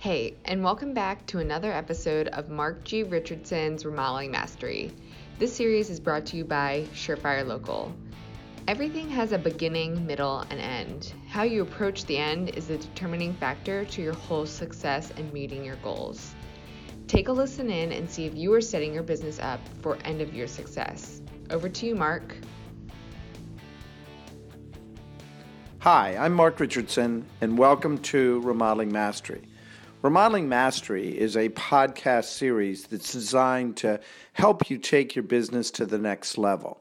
Hey, 0.00 0.32
and 0.46 0.64
welcome 0.64 0.94
back 0.94 1.26
to 1.26 1.40
another 1.40 1.70
episode 1.70 2.28
of 2.28 2.48
Mark 2.48 2.84
G. 2.84 3.02
Richardson's 3.02 3.84
Remodeling 3.84 4.30
Mastery. 4.30 4.90
This 5.38 5.54
series 5.54 5.90
is 5.90 6.00
brought 6.00 6.24
to 6.24 6.38
you 6.38 6.44
by 6.46 6.86
Surefire 6.94 7.46
Local. 7.46 7.92
Everything 8.66 9.10
has 9.10 9.32
a 9.32 9.38
beginning, 9.38 10.06
middle, 10.06 10.38
and 10.48 10.58
end. 10.58 11.12
How 11.28 11.42
you 11.42 11.60
approach 11.60 12.06
the 12.06 12.16
end 12.16 12.48
is 12.56 12.68
the 12.68 12.78
determining 12.78 13.34
factor 13.34 13.84
to 13.84 14.00
your 14.00 14.14
whole 14.14 14.46
success 14.46 15.12
and 15.18 15.30
meeting 15.34 15.62
your 15.62 15.76
goals. 15.76 16.34
Take 17.06 17.28
a 17.28 17.32
listen 17.32 17.68
in 17.68 17.92
and 17.92 18.10
see 18.10 18.24
if 18.24 18.34
you 18.34 18.54
are 18.54 18.62
setting 18.62 18.94
your 18.94 19.02
business 19.02 19.38
up 19.38 19.60
for 19.82 19.98
end 20.06 20.22
of 20.22 20.32
year 20.32 20.46
success. 20.46 21.20
Over 21.50 21.68
to 21.68 21.84
you, 21.84 21.94
Mark. 21.94 22.34
Hi, 25.80 26.16
I'm 26.16 26.32
Mark 26.32 26.58
Richardson, 26.58 27.26
and 27.42 27.58
welcome 27.58 27.98
to 27.98 28.40
Remodeling 28.40 28.90
Mastery. 28.90 29.49
Remodeling 30.02 30.48
Mastery 30.48 31.08
is 31.08 31.36
a 31.36 31.50
podcast 31.50 32.24
series 32.24 32.86
that's 32.86 33.12
designed 33.12 33.76
to 33.76 34.00
help 34.32 34.70
you 34.70 34.78
take 34.78 35.14
your 35.14 35.22
business 35.22 35.70
to 35.72 35.84
the 35.84 35.98
next 35.98 36.38
level. 36.38 36.80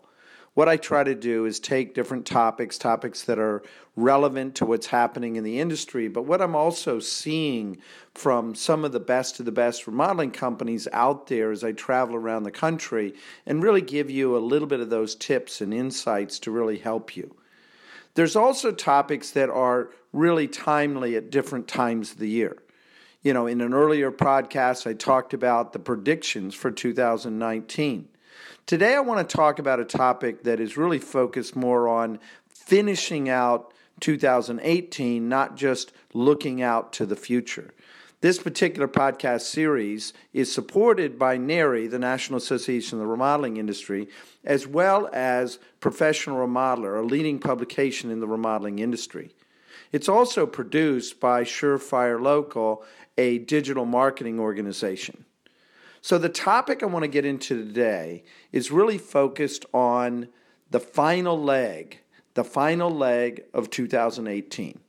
What 0.53 0.69
I 0.69 0.77
try 0.77 1.03
to 1.03 1.15
do 1.15 1.43
is 1.43 1.59
take 1.59 1.93
different 1.93 2.25
topics, 2.25 2.77
topics 2.77 3.23
that 3.23 3.37
are 3.37 3.61
relevant 3.97 4.55
to 4.55 4.65
what's 4.65 4.87
happening 4.87 5.35
in 5.35 5.43
the 5.43 5.59
industry, 5.59 6.07
but 6.07 6.23
what 6.23 6.41
I'm 6.41 6.55
also 6.55 7.01
seeing 7.01 7.79
from 8.15 8.55
some 8.55 8.85
of 8.85 8.93
the 8.93 9.01
best 9.01 9.41
of 9.41 9.45
the 9.45 9.51
best 9.51 9.85
remodeling 9.85 10.31
companies 10.31 10.87
out 10.93 11.27
there 11.27 11.51
as 11.51 11.61
I 11.61 11.73
travel 11.73 12.15
around 12.15 12.43
the 12.43 12.51
country 12.51 13.13
and 13.45 13.61
really 13.61 13.81
give 13.81 14.09
you 14.09 14.37
a 14.37 14.39
little 14.39 14.67
bit 14.67 14.79
of 14.79 14.89
those 14.89 15.13
tips 15.13 15.59
and 15.59 15.73
insights 15.73 16.39
to 16.39 16.51
really 16.51 16.77
help 16.77 17.17
you. 17.17 17.35
There's 18.13 18.37
also 18.37 18.71
topics 18.71 19.31
that 19.31 19.49
are 19.49 19.89
really 20.13 20.47
timely 20.47 21.17
at 21.17 21.31
different 21.31 21.67
times 21.67 22.13
of 22.13 22.19
the 22.19 22.29
year 22.29 22.59
you 23.21 23.33
know, 23.33 23.47
in 23.47 23.59
an 23.61 23.73
earlier 23.73 24.11
podcast, 24.11 24.87
I 24.87 24.93
talked 24.93 25.33
about 25.33 25.73
the 25.73 25.79
predictions 25.79 26.55
for 26.55 26.71
2019. 26.71 28.07
Today, 28.65 28.95
I 28.95 28.99
want 29.01 29.27
to 29.27 29.35
talk 29.35 29.59
about 29.59 29.79
a 29.79 29.85
topic 29.85 30.43
that 30.43 30.59
is 30.59 30.77
really 30.77 30.99
focused 30.99 31.55
more 31.55 31.87
on 31.87 32.19
finishing 32.47 33.27
out 33.27 33.73
2018, 33.99 35.27
not 35.27 35.57
just 35.57 35.91
looking 36.13 36.61
out 36.61 36.93
to 36.93 37.05
the 37.05 37.15
future. 37.15 37.73
This 38.21 38.37
particular 38.37 38.87
podcast 38.87 39.41
series 39.41 40.13
is 40.33 40.53
supported 40.53 41.17
by 41.17 41.37
NARI, 41.37 41.87
the 41.87 41.99
National 41.99 42.37
Association 42.37 42.97
of 42.97 42.99
the 42.99 43.07
Remodeling 43.07 43.57
Industry, 43.57 44.07
as 44.43 44.67
well 44.67 45.09
as 45.11 45.57
Professional 45.79 46.45
Remodeler, 46.45 46.99
a 46.99 47.05
leading 47.05 47.39
publication 47.39 48.11
in 48.11 48.19
the 48.19 48.27
remodeling 48.27 48.79
industry. 48.79 49.31
It's 49.91 50.09
also 50.09 50.45
produced 50.45 51.19
by 51.19 51.43
Surefire 51.43 52.21
Local 52.21 52.83
a 53.17 53.39
digital 53.39 53.85
marketing 53.85 54.39
organization. 54.39 55.25
So, 56.01 56.17
the 56.17 56.29
topic 56.29 56.81
I 56.81 56.85
want 56.85 57.03
to 57.03 57.09
get 57.09 57.25
into 57.25 57.65
today 57.65 58.23
is 58.53 58.71
really 58.71 58.97
focused 58.97 59.65
on 59.73 60.29
the 60.71 60.79
final 60.79 61.37
leg, 61.37 61.99
the 62.35 62.45
final 62.45 62.89
leg 62.89 63.43
of 63.53 63.69
2018. 63.69 64.79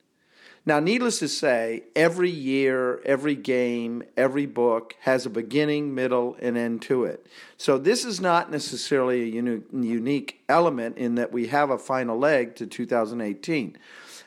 Now, 0.66 0.78
needless 0.78 1.18
to 1.20 1.28
say, 1.28 1.84
every 1.96 2.30
year, 2.30 3.00
every 3.04 3.34
game, 3.34 4.04
every 4.16 4.46
book 4.46 4.94
has 5.00 5.24
a 5.26 5.30
beginning, 5.30 5.94
middle, 5.94 6.36
and 6.40 6.56
end 6.56 6.82
to 6.82 7.04
it. 7.04 7.26
So, 7.56 7.76
this 7.76 8.04
is 8.04 8.20
not 8.20 8.52
necessarily 8.52 9.22
a 9.22 9.62
unique 9.72 10.44
element 10.48 10.98
in 10.98 11.16
that 11.16 11.32
we 11.32 11.48
have 11.48 11.70
a 11.70 11.78
final 11.78 12.18
leg 12.18 12.54
to 12.56 12.66
2018. 12.66 13.76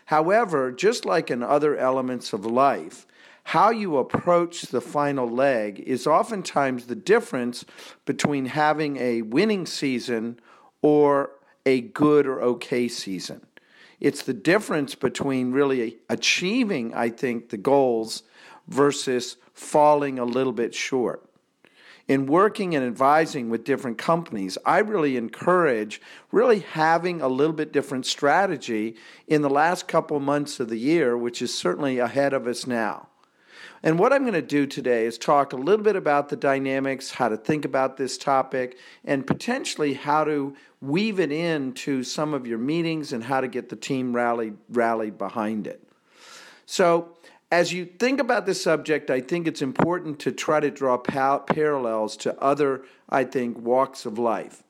However, 0.06 0.72
just 0.72 1.06
like 1.06 1.32
in 1.32 1.44
other 1.44 1.78
elements 1.78 2.34
of 2.34 2.46
life, 2.46 3.08
how 3.46 3.72
you 3.72 3.98
approach 3.98 4.64
the 4.64 4.82
final 4.82 5.30
leg 5.30 5.80
is 5.80 6.08
oftentimes 6.08 6.86
the 6.86 6.96
difference 6.96 7.66
between 8.06 8.46
having 8.46 8.98
a 8.98 9.22
winning 9.22 9.66
season 9.66 10.40
or 10.82 11.32
a 11.66 11.82
good 11.82 12.26
or 12.26 12.42
okay 12.42 12.88
season. 12.88 13.46
It's 14.00 14.24
the 14.24 14.34
difference 14.34 14.96
between 14.96 15.52
really 15.52 15.98
achieving, 16.10 16.94
I 16.94 17.10
think, 17.10 17.50
the 17.50 17.58
goals 17.58 18.24
versus 18.68 19.38
falling 19.54 20.20
a 20.20 20.26
little 20.26 20.54
bit 20.54 20.74
short. 20.74 21.30
In 22.14 22.28
working 22.28 22.76
and 22.76 22.86
advising 22.86 23.50
with 23.50 23.64
different 23.64 23.98
companies, 23.98 24.56
I 24.68 24.78
really 24.78 25.18
encourage 25.18 26.00
really 26.32 26.60
having 26.60 27.22
a 27.22 27.28
little 27.28 27.56
bit 27.56 27.74
different 27.74 28.06
strategy 28.06 28.98
in 29.26 29.42
the 29.42 29.50
last 29.50 29.88
couple 29.88 30.20
months 30.20 30.60
of 30.60 30.70
the 30.70 30.78
year, 30.78 31.18
which 31.18 31.42
is 31.42 31.58
certainly 31.58 31.98
ahead 31.98 32.34
of 32.34 32.46
us 32.46 32.68
now. 32.68 33.08
And 33.82 33.98
what 33.98 34.14
I'm 34.14 34.22
going 34.22 34.34
to 34.34 34.44
do 34.44 34.68
today 34.68 35.08
is 35.08 35.18
talk 35.18 35.54
a 35.54 35.56
little 35.56 35.84
bit 35.84 35.96
about 35.96 36.30
the 36.30 36.36
dynamics, 36.36 37.10
how 37.10 37.30
to 37.30 37.36
think 37.36 37.66
about 37.66 37.98
this 37.98 38.16
topic, 38.16 38.78
and 39.04 39.26
potentially 39.26 39.96
how 39.96 40.24
to 40.24 40.56
weave 40.82 41.20
it 41.20 41.32
into 41.32 42.04
some 42.04 42.36
of 42.36 42.46
your 42.46 42.60
meetings 42.60 43.12
and 43.12 43.24
how 43.24 43.42
to 43.42 43.48
get 43.48 43.70
the 43.70 43.76
team 43.76 44.16
rallied, 44.16 44.58
rallied 44.70 45.18
behind 45.18 45.66
it. 45.66 45.82
So, 46.68 47.18
as 47.54 47.72
you 47.72 47.86
think 47.86 48.20
about 48.20 48.48
this 48.48 48.64
subject, 48.64 49.12
I 49.12 49.22
think 49.22 49.48
it's 49.48 49.62
important 49.62 50.18
to 50.22 50.32
try 50.32 50.60
to 50.60 50.72
draw 50.72 50.98
parallels 50.98 52.18
to 52.18 52.36
other, 52.42 52.84
I 53.08 53.26
think, 53.26 53.60
walks 53.60 54.08
of 54.08 54.18
life. 54.18 54.64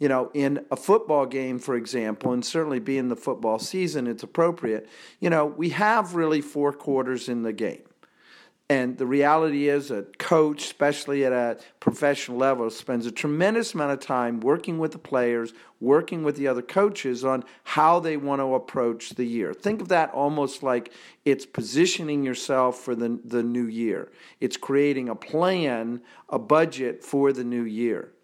You 0.00 0.08
know, 0.08 0.32
in 0.34 0.66
a 0.68 0.74
football 0.74 1.26
game, 1.26 1.60
for 1.60 1.76
example, 1.76 2.32
and 2.32 2.44
certainly 2.44 2.80
being 2.80 3.08
the 3.08 3.14
football 3.14 3.60
season, 3.60 4.08
it's 4.08 4.24
appropriate. 4.24 4.88
You 5.20 5.30
know, 5.30 5.46
we 5.46 5.68
have 5.70 6.16
really 6.16 6.40
four 6.40 6.72
quarters 6.72 7.28
in 7.28 7.42
the 7.42 7.52
game. 7.52 7.84
And 8.70 8.96
the 8.96 9.06
reality 9.06 9.68
is, 9.68 9.90
a 9.90 10.04
coach, 10.18 10.64
especially 10.64 11.22
at 11.26 11.32
a 11.32 11.58
professional 11.80 12.38
level, 12.38 12.70
spends 12.70 13.04
a 13.04 13.12
tremendous 13.12 13.74
amount 13.74 13.92
of 13.92 14.00
time 14.00 14.40
working 14.40 14.78
with 14.78 14.92
the 14.92 14.98
players, 14.98 15.52
working 15.80 16.24
with 16.24 16.36
the 16.36 16.48
other 16.48 16.62
coaches 16.62 17.26
on 17.26 17.44
how 17.64 18.00
they 18.00 18.16
want 18.16 18.40
to 18.40 18.54
approach 18.54 19.10
the 19.10 19.26
year. 19.26 19.52
Think 19.52 19.82
of 19.82 19.88
that 19.88 20.10
almost 20.12 20.62
like 20.62 20.92
it's 21.26 21.44
positioning 21.44 22.24
yourself 22.24 22.78
for 22.78 22.94
the, 22.94 23.20
the 23.22 23.42
new 23.42 23.66
year, 23.66 24.10
it's 24.40 24.56
creating 24.56 25.10
a 25.10 25.14
plan, 25.14 26.00
a 26.30 26.38
budget 26.38 27.04
for 27.04 27.34
the 27.34 27.44
new 27.44 27.64
year. 27.64 28.14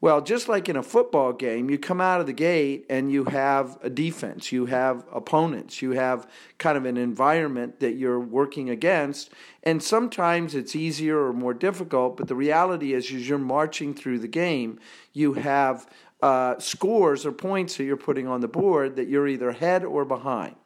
Well, 0.00 0.20
just 0.20 0.48
like 0.48 0.68
in 0.68 0.76
a 0.76 0.82
football 0.82 1.32
game, 1.32 1.70
you 1.70 1.78
come 1.78 2.02
out 2.02 2.20
of 2.20 2.26
the 2.26 2.34
gate 2.34 2.84
and 2.90 3.10
you 3.10 3.24
have 3.24 3.78
a 3.82 3.88
defense, 3.88 4.52
you 4.52 4.66
have 4.66 5.06
opponents, 5.10 5.80
you 5.80 5.92
have 5.92 6.28
kind 6.58 6.76
of 6.76 6.84
an 6.84 6.98
environment 6.98 7.80
that 7.80 7.94
you're 7.94 8.20
working 8.20 8.68
against. 8.68 9.30
And 9.62 9.82
sometimes 9.82 10.54
it's 10.54 10.76
easier 10.76 11.18
or 11.18 11.32
more 11.32 11.54
difficult, 11.54 12.18
but 12.18 12.28
the 12.28 12.34
reality 12.34 12.92
is, 12.92 13.10
as 13.10 13.26
you're 13.26 13.38
marching 13.38 13.94
through 13.94 14.18
the 14.18 14.28
game, 14.28 14.78
you 15.14 15.32
have 15.32 15.88
uh, 16.20 16.58
scores 16.58 17.24
or 17.24 17.32
points 17.32 17.76
that 17.76 17.84
you're 17.84 17.96
putting 17.96 18.26
on 18.26 18.40
the 18.40 18.48
board 18.48 18.96
that 18.96 19.08
you're 19.08 19.28
either 19.28 19.48
ahead 19.48 19.84
or 19.84 20.04
behind. 20.04 20.56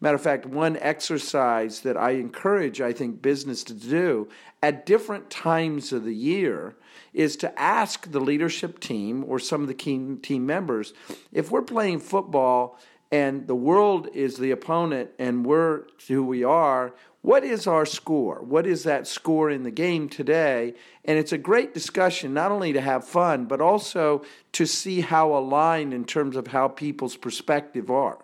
Matter 0.00 0.16
of 0.16 0.22
fact, 0.22 0.44
one 0.44 0.76
exercise 0.78 1.80
that 1.80 1.96
I 1.96 2.12
encourage, 2.12 2.80
I 2.80 2.92
think, 2.92 3.22
business 3.22 3.64
to 3.64 3.74
do 3.74 4.28
at 4.62 4.84
different 4.84 5.30
times 5.30 5.92
of 5.92 6.04
the 6.04 6.14
year 6.14 6.76
is 7.14 7.36
to 7.36 7.58
ask 7.58 8.10
the 8.10 8.20
leadership 8.20 8.78
team 8.78 9.24
or 9.26 9.38
some 9.38 9.62
of 9.62 9.68
the 9.68 9.74
key 9.74 10.16
team 10.22 10.44
members 10.44 10.92
if 11.32 11.50
we're 11.50 11.62
playing 11.62 12.00
football 12.00 12.78
and 13.10 13.46
the 13.46 13.54
world 13.54 14.08
is 14.12 14.36
the 14.36 14.50
opponent 14.50 15.10
and 15.18 15.46
we're 15.46 15.84
who 16.08 16.24
we 16.24 16.44
are, 16.44 16.92
what 17.22 17.42
is 17.42 17.66
our 17.66 17.86
score? 17.86 18.42
What 18.42 18.66
is 18.66 18.84
that 18.84 19.06
score 19.06 19.50
in 19.50 19.62
the 19.62 19.70
game 19.70 20.08
today? 20.08 20.74
And 21.04 21.18
it's 21.18 21.32
a 21.32 21.38
great 21.38 21.72
discussion, 21.72 22.34
not 22.34 22.52
only 22.52 22.72
to 22.72 22.80
have 22.80 23.04
fun, 23.04 23.46
but 23.46 23.60
also 23.60 24.22
to 24.52 24.66
see 24.66 25.00
how 25.00 25.34
aligned 25.34 25.94
in 25.94 26.04
terms 26.04 26.36
of 26.36 26.48
how 26.48 26.68
people's 26.68 27.16
perspective 27.16 27.90
are. 27.90 28.18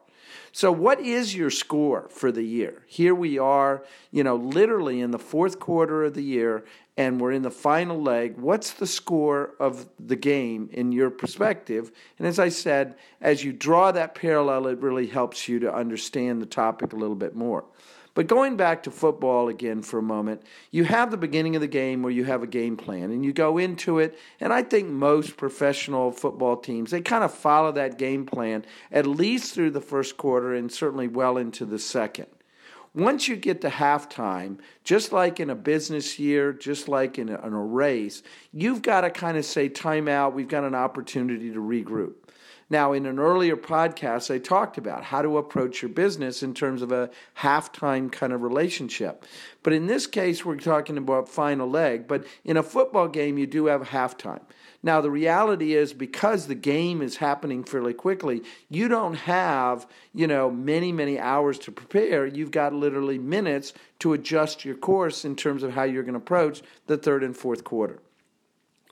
So, 0.54 0.70
what 0.70 1.00
is 1.00 1.34
your 1.34 1.48
score 1.48 2.08
for 2.10 2.30
the 2.30 2.42
year? 2.42 2.82
Here 2.86 3.14
we 3.14 3.38
are, 3.38 3.84
you 4.10 4.22
know, 4.22 4.36
literally 4.36 5.00
in 5.00 5.10
the 5.10 5.18
fourth 5.18 5.58
quarter 5.58 6.04
of 6.04 6.12
the 6.12 6.22
year, 6.22 6.62
and 6.94 7.18
we're 7.18 7.32
in 7.32 7.40
the 7.40 7.50
final 7.50 8.00
leg. 8.00 8.36
What's 8.36 8.72
the 8.74 8.86
score 8.86 9.54
of 9.58 9.88
the 9.98 10.14
game 10.14 10.68
in 10.70 10.92
your 10.92 11.08
perspective? 11.08 11.90
And 12.18 12.28
as 12.28 12.38
I 12.38 12.50
said, 12.50 12.96
as 13.22 13.42
you 13.42 13.54
draw 13.54 13.92
that 13.92 14.14
parallel, 14.14 14.66
it 14.66 14.78
really 14.80 15.06
helps 15.06 15.48
you 15.48 15.58
to 15.60 15.74
understand 15.74 16.42
the 16.42 16.46
topic 16.46 16.92
a 16.92 16.96
little 16.96 17.16
bit 17.16 17.34
more. 17.34 17.64
But 18.14 18.26
going 18.26 18.56
back 18.56 18.82
to 18.82 18.90
football 18.90 19.48
again 19.48 19.82
for 19.82 19.98
a 19.98 20.02
moment, 20.02 20.42
you 20.70 20.84
have 20.84 21.10
the 21.10 21.16
beginning 21.16 21.54
of 21.56 21.62
the 21.62 21.68
game 21.68 22.02
where 22.02 22.12
you 22.12 22.24
have 22.24 22.42
a 22.42 22.46
game 22.46 22.76
plan 22.76 23.10
and 23.10 23.24
you 23.24 23.32
go 23.32 23.56
into 23.56 23.98
it. 23.98 24.18
And 24.40 24.52
I 24.52 24.62
think 24.62 24.88
most 24.88 25.36
professional 25.36 26.12
football 26.12 26.58
teams, 26.58 26.90
they 26.90 27.00
kind 27.00 27.24
of 27.24 27.32
follow 27.32 27.72
that 27.72 27.98
game 27.98 28.26
plan 28.26 28.66
at 28.90 29.06
least 29.06 29.54
through 29.54 29.70
the 29.70 29.80
first 29.80 30.18
quarter 30.18 30.54
and 30.54 30.70
certainly 30.70 31.08
well 31.08 31.38
into 31.38 31.64
the 31.64 31.78
second. 31.78 32.26
Once 32.94 33.26
you 33.26 33.36
get 33.36 33.62
to 33.62 33.70
halftime, 33.70 34.58
just 34.84 35.12
like 35.12 35.40
in 35.40 35.48
a 35.48 35.54
business 35.54 36.18
year, 36.18 36.52
just 36.52 36.88
like 36.88 37.18
in 37.18 37.30
a, 37.30 37.46
in 37.46 37.54
a 37.54 37.64
race, 37.64 38.22
you've 38.52 38.82
got 38.82 39.00
to 39.00 39.10
kind 39.10 39.38
of 39.38 39.46
say, 39.46 39.66
time 39.66 40.06
out, 40.06 40.34
we've 40.34 40.48
got 40.48 40.62
an 40.62 40.74
opportunity 40.74 41.50
to 41.50 41.58
regroup. 41.58 42.12
Now, 42.72 42.94
in 42.94 43.04
an 43.04 43.18
earlier 43.18 43.54
podcast, 43.54 44.34
I 44.34 44.38
talked 44.38 44.78
about 44.78 45.04
how 45.04 45.20
to 45.20 45.36
approach 45.36 45.82
your 45.82 45.90
business 45.90 46.42
in 46.42 46.54
terms 46.54 46.80
of 46.80 46.90
a 46.90 47.10
halftime 47.36 48.10
kind 48.10 48.32
of 48.32 48.40
relationship. 48.40 49.26
But 49.62 49.74
in 49.74 49.88
this 49.88 50.06
case, 50.06 50.42
we're 50.42 50.56
talking 50.56 50.96
about 50.96 51.28
final 51.28 51.68
leg. 51.68 52.08
But 52.08 52.24
in 52.46 52.56
a 52.56 52.62
football 52.62 53.08
game, 53.08 53.36
you 53.36 53.46
do 53.46 53.66
have 53.66 53.82
halftime. 53.82 54.40
Now, 54.82 55.02
the 55.02 55.10
reality 55.10 55.74
is 55.74 55.92
because 55.92 56.46
the 56.46 56.54
game 56.54 57.02
is 57.02 57.16
happening 57.16 57.62
fairly 57.62 57.92
quickly, 57.92 58.40
you 58.70 58.88
don't 58.88 59.16
have, 59.16 59.86
you 60.14 60.26
know, 60.26 60.50
many, 60.50 60.92
many 60.92 61.18
hours 61.18 61.58
to 61.58 61.72
prepare. 61.72 62.24
You've 62.24 62.52
got 62.52 62.72
literally 62.72 63.18
minutes 63.18 63.74
to 63.98 64.14
adjust 64.14 64.64
your 64.64 64.76
course 64.76 65.26
in 65.26 65.36
terms 65.36 65.62
of 65.62 65.74
how 65.74 65.82
you're 65.82 66.04
going 66.04 66.14
to 66.14 66.20
approach 66.20 66.62
the 66.86 66.96
third 66.96 67.22
and 67.22 67.36
fourth 67.36 67.64
quarter. 67.64 68.00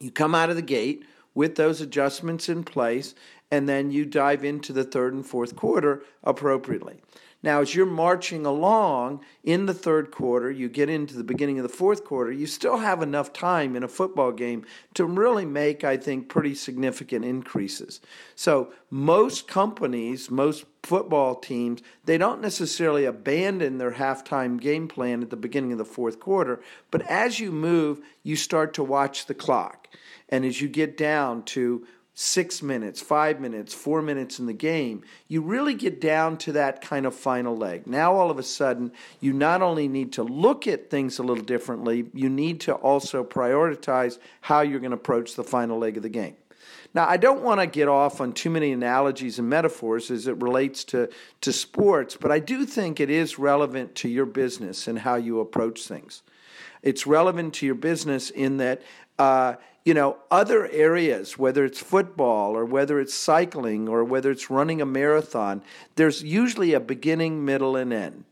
You 0.00 0.10
come 0.10 0.34
out 0.34 0.50
of 0.50 0.56
the 0.56 0.60
gate 0.60 1.06
with 1.34 1.54
those 1.54 1.80
adjustments 1.80 2.48
in 2.48 2.64
place, 2.64 3.14
and 3.50 3.68
then 3.68 3.90
you 3.90 4.04
dive 4.04 4.44
into 4.44 4.72
the 4.72 4.84
third 4.84 5.14
and 5.14 5.26
fourth 5.26 5.56
quarter 5.56 6.02
appropriately. 6.22 7.00
Now, 7.42 7.62
as 7.62 7.74
you're 7.74 7.86
marching 7.86 8.44
along 8.44 9.20
in 9.42 9.64
the 9.64 9.72
third 9.72 10.10
quarter, 10.10 10.50
you 10.50 10.68
get 10.68 10.90
into 10.90 11.16
the 11.16 11.24
beginning 11.24 11.58
of 11.58 11.62
the 11.62 11.70
fourth 11.70 12.04
quarter, 12.04 12.30
you 12.30 12.46
still 12.46 12.76
have 12.76 13.00
enough 13.00 13.32
time 13.32 13.76
in 13.76 13.82
a 13.82 13.88
football 13.88 14.30
game 14.30 14.66
to 14.92 15.06
really 15.06 15.46
make, 15.46 15.82
I 15.82 15.96
think, 15.96 16.28
pretty 16.28 16.54
significant 16.54 17.24
increases. 17.24 18.02
So, 18.34 18.72
most 18.90 19.48
companies, 19.48 20.30
most 20.30 20.66
football 20.82 21.34
teams, 21.34 21.80
they 22.04 22.18
don't 22.18 22.42
necessarily 22.42 23.06
abandon 23.06 23.78
their 23.78 23.92
halftime 23.92 24.60
game 24.60 24.86
plan 24.86 25.22
at 25.22 25.30
the 25.30 25.36
beginning 25.36 25.72
of 25.72 25.78
the 25.78 25.84
fourth 25.86 26.20
quarter, 26.20 26.60
but 26.90 27.00
as 27.02 27.40
you 27.40 27.52
move, 27.52 28.00
you 28.22 28.36
start 28.36 28.74
to 28.74 28.84
watch 28.84 29.24
the 29.26 29.34
clock. 29.34 29.88
And 30.28 30.44
as 30.44 30.60
you 30.60 30.68
get 30.68 30.96
down 30.96 31.42
to 31.44 31.86
six 32.22 32.60
minutes, 32.60 33.00
five 33.00 33.40
minutes, 33.40 33.72
four 33.72 34.02
minutes 34.02 34.38
in 34.38 34.44
the 34.44 34.52
game, 34.52 35.02
you 35.26 35.40
really 35.40 35.72
get 35.72 36.02
down 36.02 36.36
to 36.36 36.52
that 36.52 36.82
kind 36.82 37.06
of 37.06 37.14
final 37.14 37.56
leg. 37.56 37.86
Now, 37.86 38.14
all 38.14 38.30
of 38.30 38.38
a 38.38 38.42
sudden, 38.42 38.92
you 39.20 39.32
not 39.32 39.62
only 39.62 39.88
need 39.88 40.12
to 40.12 40.22
look 40.22 40.66
at 40.66 40.90
things 40.90 41.18
a 41.18 41.22
little 41.22 41.42
differently, 41.42 42.10
you 42.12 42.28
need 42.28 42.60
to 42.60 42.74
also 42.74 43.24
prioritize 43.24 44.18
how 44.42 44.60
you're 44.60 44.80
going 44.80 44.90
to 44.90 44.98
approach 44.98 45.34
the 45.34 45.42
final 45.42 45.78
leg 45.78 45.96
of 45.96 46.02
the 46.02 46.10
game. 46.10 46.36
Now, 46.92 47.08
I 47.08 47.16
don't 47.16 47.40
want 47.40 47.60
to 47.60 47.66
get 47.66 47.88
off 47.88 48.20
on 48.20 48.34
too 48.34 48.50
many 48.50 48.72
analogies 48.72 49.38
and 49.38 49.48
metaphors 49.48 50.10
as 50.10 50.26
it 50.26 50.36
relates 50.42 50.84
to, 50.84 51.08
to 51.40 51.52
sports, 51.54 52.18
but 52.20 52.30
I 52.30 52.38
do 52.38 52.66
think 52.66 53.00
it 53.00 53.08
is 53.08 53.38
relevant 53.38 53.94
to 53.94 54.10
your 54.10 54.26
business 54.26 54.86
and 54.86 54.98
how 54.98 55.14
you 55.14 55.40
approach 55.40 55.86
things. 55.86 56.22
It's 56.82 57.06
relevant 57.06 57.54
to 57.54 57.66
your 57.66 57.76
business 57.76 58.28
in 58.28 58.58
that 58.58 58.82
uh, 59.18 59.54
you 59.84 59.94
know, 59.94 60.18
other 60.30 60.68
areas, 60.68 61.38
whether 61.38 61.64
it's 61.64 61.80
football 61.80 62.56
or 62.56 62.64
whether 62.64 63.00
it's 63.00 63.14
cycling 63.14 63.88
or 63.88 64.04
whether 64.04 64.30
it's 64.30 64.50
running 64.50 64.82
a 64.82 64.86
marathon, 64.86 65.62
there's 65.96 66.22
usually 66.22 66.74
a 66.74 66.80
beginning, 66.80 67.44
middle, 67.44 67.76
and 67.76 67.92
end. 67.92 68.24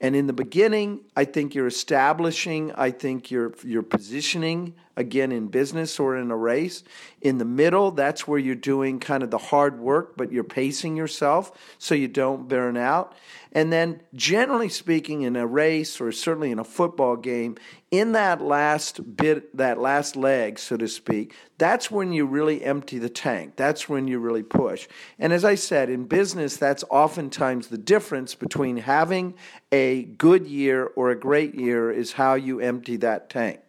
And 0.00 0.16
in 0.16 0.26
the 0.26 0.32
beginning, 0.32 1.00
I 1.16 1.24
think 1.24 1.54
you're 1.54 1.68
establishing, 1.68 2.72
I 2.72 2.90
think 2.90 3.30
you're 3.30 3.52
you're 3.62 3.84
positioning 3.84 4.74
again 4.96 5.32
in 5.32 5.48
business 5.48 5.98
or 5.98 6.16
in 6.16 6.30
a 6.30 6.36
race. 6.36 6.82
In 7.20 7.38
the 7.38 7.44
middle, 7.44 7.90
that's 7.90 8.26
where 8.26 8.38
you're 8.38 8.54
doing 8.54 9.00
kind 9.00 9.22
of 9.22 9.30
the 9.30 9.38
hard 9.38 9.78
work, 9.78 10.16
but 10.16 10.32
you're 10.32 10.44
pacing 10.44 10.96
yourself 10.96 11.52
so 11.78 11.94
you 11.94 12.08
don't 12.08 12.48
burn 12.48 12.76
out. 12.76 13.14
And 13.54 13.70
then 13.70 14.00
generally 14.14 14.70
speaking 14.70 15.22
in 15.22 15.36
a 15.36 15.46
race 15.46 16.00
or 16.00 16.10
certainly 16.10 16.50
in 16.50 16.58
a 16.58 16.64
football 16.64 17.16
game, 17.16 17.56
in 17.90 18.12
that 18.12 18.40
last 18.40 19.16
bit, 19.16 19.54
that 19.56 19.78
last 19.78 20.16
leg, 20.16 20.58
so 20.58 20.78
to 20.78 20.88
speak, 20.88 21.34
that's 21.58 21.90
when 21.90 22.12
you 22.12 22.24
really 22.24 22.64
empty 22.64 22.98
the 22.98 23.10
tank. 23.10 23.56
That's 23.56 23.90
when 23.90 24.08
you 24.08 24.18
really 24.18 24.42
push. 24.42 24.88
And 25.18 25.34
as 25.34 25.44
I 25.44 25.56
said, 25.56 25.90
in 25.90 26.04
business, 26.04 26.56
that's 26.56 26.82
oftentimes 26.88 27.68
the 27.68 27.76
difference 27.76 28.34
between 28.34 28.78
having 28.78 29.34
a 29.70 30.04
good 30.04 30.46
year 30.46 30.90
or 30.96 31.10
a 31.10 31.16
great 31.16 31.54
year 31.54 31.90
is 31.90 32.12
how 32.12 32.34
you 32.34 32.60
empty 32.60 32.96
that 32.96 33.28
tank. 33.28 33.60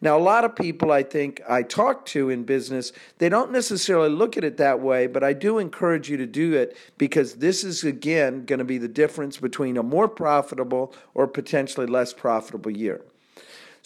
Now, 0.00 0.16
a 0.16 0.20
lot 0.20 0.44
of 0.44 0.56
people 0.56 0.92
I 0.92 1.02
think 1.02 1.40
I 1.48 1.62
talk 1.62 2.06
to 2.06 2.30
in 2.30 2.44
business, 2.44 2.92
they 3.18 3.28
don't 3.28 3.52
necessarily 3.52 4.10
look 4.10 4.36
at 4.36 4.44
it 4.44 4.56
that 4.58 4.80
way, 4.80 5.06
but 5.06 5.24
I 5.24 5.32
do 5.32 5.58
encourage 5.58 6.10
you 6.10 6.16
to 6.16 6.26
do 6.26 6.54
it 6.54 6.76
because 6.98 7.34
this 7.34 7.64
is, 7.64 7.84
again, 7.84 8.44
going 8.44 8.58
to 8.58 8.64
be 8.64 8.78
the 8.78 8.88
difference 8.88 9.38
between 9.38 9.76
a 9.76 9.82
more 9.82 10.08
profitable 10.08 10.94
or 11.14 11.26
potentially 11.26 11.86
less 11.86 12.12
profitable 12.12 12.70
year. 12.70 13.02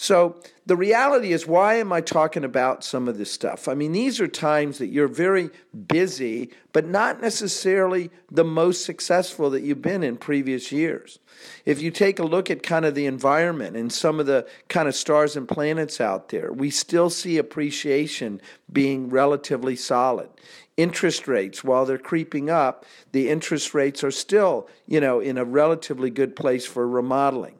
So 0.01 0.37
the 0.65 0.77
reality 0.77 1.33
is, 1.33 1.45
why 1.45 1.75
am 1.75 1.93
I 1.93 2.01
talking 2.01 2.45
about 2.45 2.85
some 2.85 3.09
of 3.09 3.19
this 3.19 3.33
stuff? 3.33 3.67
I 3.67 3.75
mean, 3.75 3.91
these 3.91 4.21
are 4.21 4.29
times 4.29 4.79
that 4.79 4.87
you're 4.87 5.09
very 5.09 5.51
busy, 5.89 6.51
but 6.73 6.87
not 6.87 7.21
necessarily 7.21 8.13
the 8.31 8.45
most 8.45 8.85
successful 8.85 9.51
that 9.51 9.63
you've 9.63 9.83
been 9.83 10.05
in 10.05 10.17
previous 10.17 10.71
years. 10.71 11.19
If 11.65 11.83
you 11.83 11.91
take 11.91 12.21
a 12.21 12.25
look 12.25 12.49
at 12.49 12.63
kind 12.63 12.85
of 12.85 12.95
the 12.95 13.07
environment 13.07 13.77
and 13.77 13.93
some 13.93 14.21
of 14.21 14.27
the 14.27 14.47
kind 14.69 14.87
of 14.87 14.95
stars 14.95 15.35
and 15.35 15.49
planets 15.49 16.01
out 16.01 16.29
there, 16.29 16.53
we 16.53 16.71
still 16.71 17.11
see 17.11 17.37
appreciation 17.37 18.41
being 18.73 19.11
relatively 19.11 19.75
solid 19.75 20.29
interest 20.77 21.27
rates 21.27 21.65
while 21.65 21.85
they're 21.85 21.99
creeping 21.99 22.49
up 22.49 22.87
the 23.11 23.29
interest 23.29 23.75
rates 23.75 24.05
are 24.05 24.13
still 24.13 24.69
you 24.87 25.01
know 25.01 25.19
in 25.19 25.37
a 25.37 25.45
relatively 25.45 26.09
good 26.09 26.37
place 26.37 26.65
for 26.65 26.87
remodeling 26.87 27.58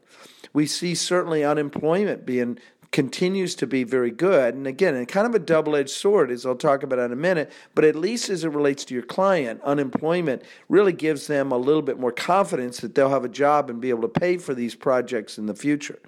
we 0.53 0.67
see 0.67 0.95
certainly 0.95 1.45
unemployment 1.45 2.27
being 2.27 2.59
continues 2.91 3.55
to 3.57 3.67
be 3.67 3.85
very 3.85 4.11
good. 4.11 4.55
And 4.55 4.67
again, 4.67 5.05
kind 5.07 5.27
of 5.27 5.35
a 5.35 5.39
double 5.39 5.77
edged 5.77 5.91
sword, 5.91 6.31
as 6.31 6.47
I'll 6.47 6.57
talk 6.57 6.83
about 6.83 6.99
in 6.99 7.13
a 7.13 7.17
minute, 7.17 7.53
but 7.75 7.85
at 7.85 7.95
least 7.95 8.31
as 8.31 8.45
it 8.45 8.49
relates 8.49 8.85
to 8.87 8.95
your 8.95 9.03
client, 9.03 9.61
unemployment 9.63 10.43
really 10.69 10.93
gives 10.93 11.27
them 11.27 11.53
a 11.53 11.59
little 11.59 11.83
bit 11.83 11.99
more 11.99 12.13
confidence 12.13 12.79
that 12.79 12.95
they'll 12.95 13.11
have 13.11 13.25
a 13.25 13.29
job 13.29 13.69
and 13.69 13.81
be 13.81 13.91
able 13.91 14.03
to 14.03 14.09
pay 14.09 14.39
for 14.39 14.55
these 14.55 14.75
projects 14.75 15.37
in 15.37 15.47
the 15.47 15.55
future. 15.55 15.99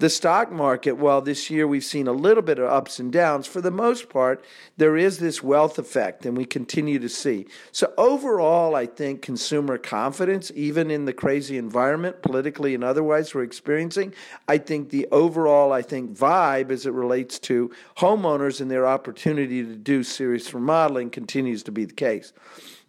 The 0.00 0.08
stock 0.08 0.50
market, 0.50 0.92
while 0.92 1.20
this 1.20 1.50
year 1.50 1.66
we've 1.66 1.84
seen 1.84 2.06
a 2.06 2.12
little 2.12 2.42
bit 2.42 2.58
of 2.58 2.70
ups 2.70 2.98
and 2.98 3.12
downs, 3.12 3.46
for 3.46 3.60
the 3.60 3.70
most 3.70 4.08
part, 4.08 4.42
there 4.78 4.96
is 4.96 5.18
this 5.18 5.42
wealth 5.42 5.78
effect, 5.78 6.24
and 6.24 6.38
we 6.38 6.46
continue 6.46 6.98
to 6.98 7.08
see. 7.10 7.44
So, 7.70 7.92
overall, 7.98 8.74
I 8.74 8.86
think 8.86 9.20
consumer 9.20 9.76
confidence, 9.76 10.50
even 10.54 10.90
in 10.90 11.04
the 11.04 11.12
crazy 11.12 11.58
environment, 11.58 12.22
politically 12.22 12.74
and 12.74 12.82
otherwise, 12.82 13.34
we're 13.34 13.42
experiencing, 13.42 14.14
I 14.48 14.56
think 14.56 14.88
the 14.88 15.06
overall, 15.12 15.70
I 15.70 15.82
think, 15.82 16.16
vibe 16.16 16.70
as 16.70 16.86
it 16.86 16.94
relates 16.94 17.38
to 17.40 17.70
homeowners 17.98 18.62
and 18.62 18.70
their 18.70 18.86
opportunity 18.86 19.62
to 19.62 19.76
do 19.76 20.02
serious 20.02 20.54
remodeling 20.54 21.10
continues 21.10 21.62
to 21.64 21.72
be 21.72 21.84
the 21.84 21.92
case. 21.92 22.32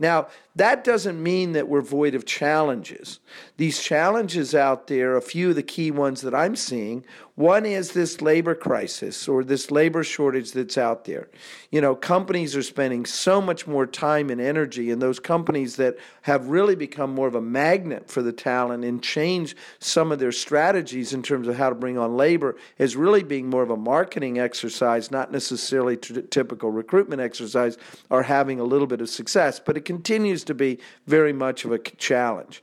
Now, 0.01 0.29
that 0.55 0.83
doesn't 0.83 1.21
mean 1.21 1.51
that 1.51 1.67
we're 1.67 1.81
void 1.81 2.15
of 2.15 2.25
challenges. 2.25 3.19
These 3.57 3.83
challenges 3.83 4.55
out 4.55 4.87
there, 4.87 5.15
a 5.15 5.21
few 5.21 5.49
of 5.49 5.55
the 5.55 5.61
key 5.61 5.91
ones 5.91 6.21
that 6.21 6.33
I'm 6.33 6.55
seeing, 6.55 7.00
one 7.36 7.65
is 7.65 7.94
this 7.94 8.21
labor 8.21 8.56
crisis 8.56 9.28
or 9.28 9.44
this 9.44 9.71
labor 9.71 10.04
shortage 10.04 10.52
that's 10.52 10.78
out 10.78 11.06
there. 11.06 11.30
You 11.71 11.81
know, 11.81 11.95
companies 11.95 12.56
are 12.56 12.64
spending 12.64 13.06
so 13.06 13.42
much 13.42 13.66
more 13.66 13.87
time 13.87 14.30
and 14.30 14.40
energy, 14.40 14.92
and 14.92 15.02
those 15.02 15.19
companies 15.19 15.78
that 15.78 15.97
have 16.23 16.47
really 16.47 16.75
become 16.75 17.14
more 17.16 17.28
of 17.28 17.35
a 17.35 17.42
magnet 17.42 18.09
for 18.09 18.21
the 18.21 18.31
talent 18.33 18.85
and 18.85 19.02
change 19.02 19.56
some 19.80 20.11
of 20.11 20.19
their 20.19 20.31
strategies 20.31 21.14
in 21.14 21.23
terms 21.23 21.47
of 21.47 21.56
how 21.56 21.69
to 21.69 21.75
bring 21.75 21.97
on 21.97 22.16
labor 22.16 22.57
is 22.78 22.95
really 22.95 23.23
being 23.23 23.49
more 23.49 23.64
of 23.64 23.69
a 23.69 23.78
marketing 23.78 24.40
exercise, 24.40 25.11
not 25.11 25.31
necessarily 25.31 25.97
t- 25.97 26.21
typical 26.30 26.71
recruitment 26.71 27.21
exercise, 27.21 27.78
are 28.09 28.23
having 28.23 28.59
a 28.59 28.64
little 28.64 28.87
bit 28.87 29.02
of 29.02 29.09
success. 29.09 29.59
But 29.59 29.78
it 29.78 29.85
continues 29.85 30.44
to 30.45 30.54
be 30.54 30.80
very 31.07 31.33
much 31.33 31.66
of 31.66 31.71
a 31.71 31.80
challenge. 31.80 32.61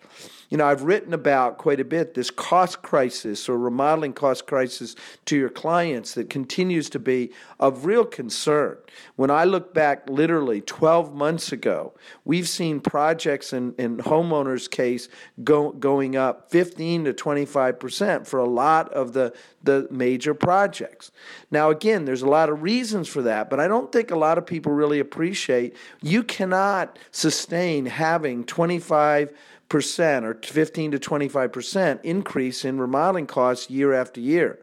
You 0.48 0.56
know, 0.56 0.66
I've 0.66 0.82
written 0.82 1.12
about 1.12 1.58
quite 1.58 1.78
a 1.78 1.84
bit 1.84 2.14
this 2.14 2.30
cost 2.30 2.80
crisis 2.80 3.48
or 3.48 3.58
remodeling 3.58 4.14
cost 4.14 4.46
crisis 4.46 4.96
to 5.26 5.36
your 5.36 5.50
clients 5.50 6.14
that 6.14 6.30
continues 6.30 6.88
to 6.90 6.98
be 6.98 7.32
of 7.60 7.84
real 7.84 8.04
concern. 8.04 8.78
When 9.16 9.30
I 9.30 9.44
look 9.44 9.74
back 9.74 10.08
literally 10.08 10.62
12 10.62 11.14
months 11.14 11.52
ago, 11.52 11.92
we've 12.24 12.48
seen 12.48 12.80
projects 12.80 13.52
in, 13.52 13.74
in 13.78 13.98
homeowners' 13.98 14.70
case 14.70 15.08
go, 15.44 15.72
going 15.72 16.16
up 16.16 16.50
15 16.50 17.04
to 17.04 17.12
25% 17.12 18.26
for 18.26 18.40
a 18.40 18.48
lot 18.48 18.90
of 18.92 19.12
the, 19.12 19.34
the 19.62 19.86
major 19.90 20.32
projects. 20.32 21.10
Now, 21.50 21.68
again, 21.68 22.06
there's 22.06 22.22
a 22.22 22.28
lot 22.28 22.48
of 22.48 22.62
reasons 22.62 23.06
for 23.06 23.20
that, 23.22 23.50
but 23.50 23.60
I 23.60 23.68
don't 23.68 23.92
think 23.92 24.10
a 24.10 24.16
lot 24.16 24.38
of 24.38 24.46
people 24.46 24.72
really 24.72 24.98
appreciate 24.98 25.76
you 26.00 26.22
cannot 26.22 26.98
sustain 27.10 27.84
having 27.84 28.44
25 28.44 29.32
percent 29.68 30.24
or 30.24 30.34
15 30.34 30.92
to 30.92 30.98
25 30.98 31.52
percent 31.52 32.00
increase 32.02 32.64
in 32.64 32.78
remodeling 32.78 33.26
costs 33.26 33.70
year 33.70 33.92
after 33.92 34.20
year. 34.20 34.58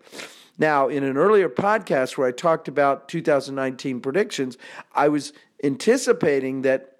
Now, 0.57 0.87
in 0.87 1.03
an 1.03 1.17
earlier 1.17 1.49
podcast 1.49 2.17
where 2.17 2.27
I 2.27 2.31
talked 2.31 2.67
about 2.67 3.09
2019 3.09 3.99
predictions, 3.99 4.57
I 4.93 5.09
was 5.09 5.33
anticipating 5.63 6.61
that 6.61 6.95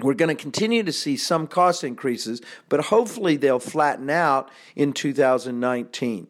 we're 0.00 0.14
going 0.14 0.34
to 0.34 0.40
continue 0.40 0.82
to 0.84 0.92
see 0.92 1.16
some 1.16 1.46
cost 1.46 1.82
increases, 1.84 2.40
but 2.68 2.86
hopefully 2.86 3.36
they'll 3.36 3.58
flatten 3.58 4.08
out 4.08 4.50
in 4.76 4.92
2019. 4.92 6.28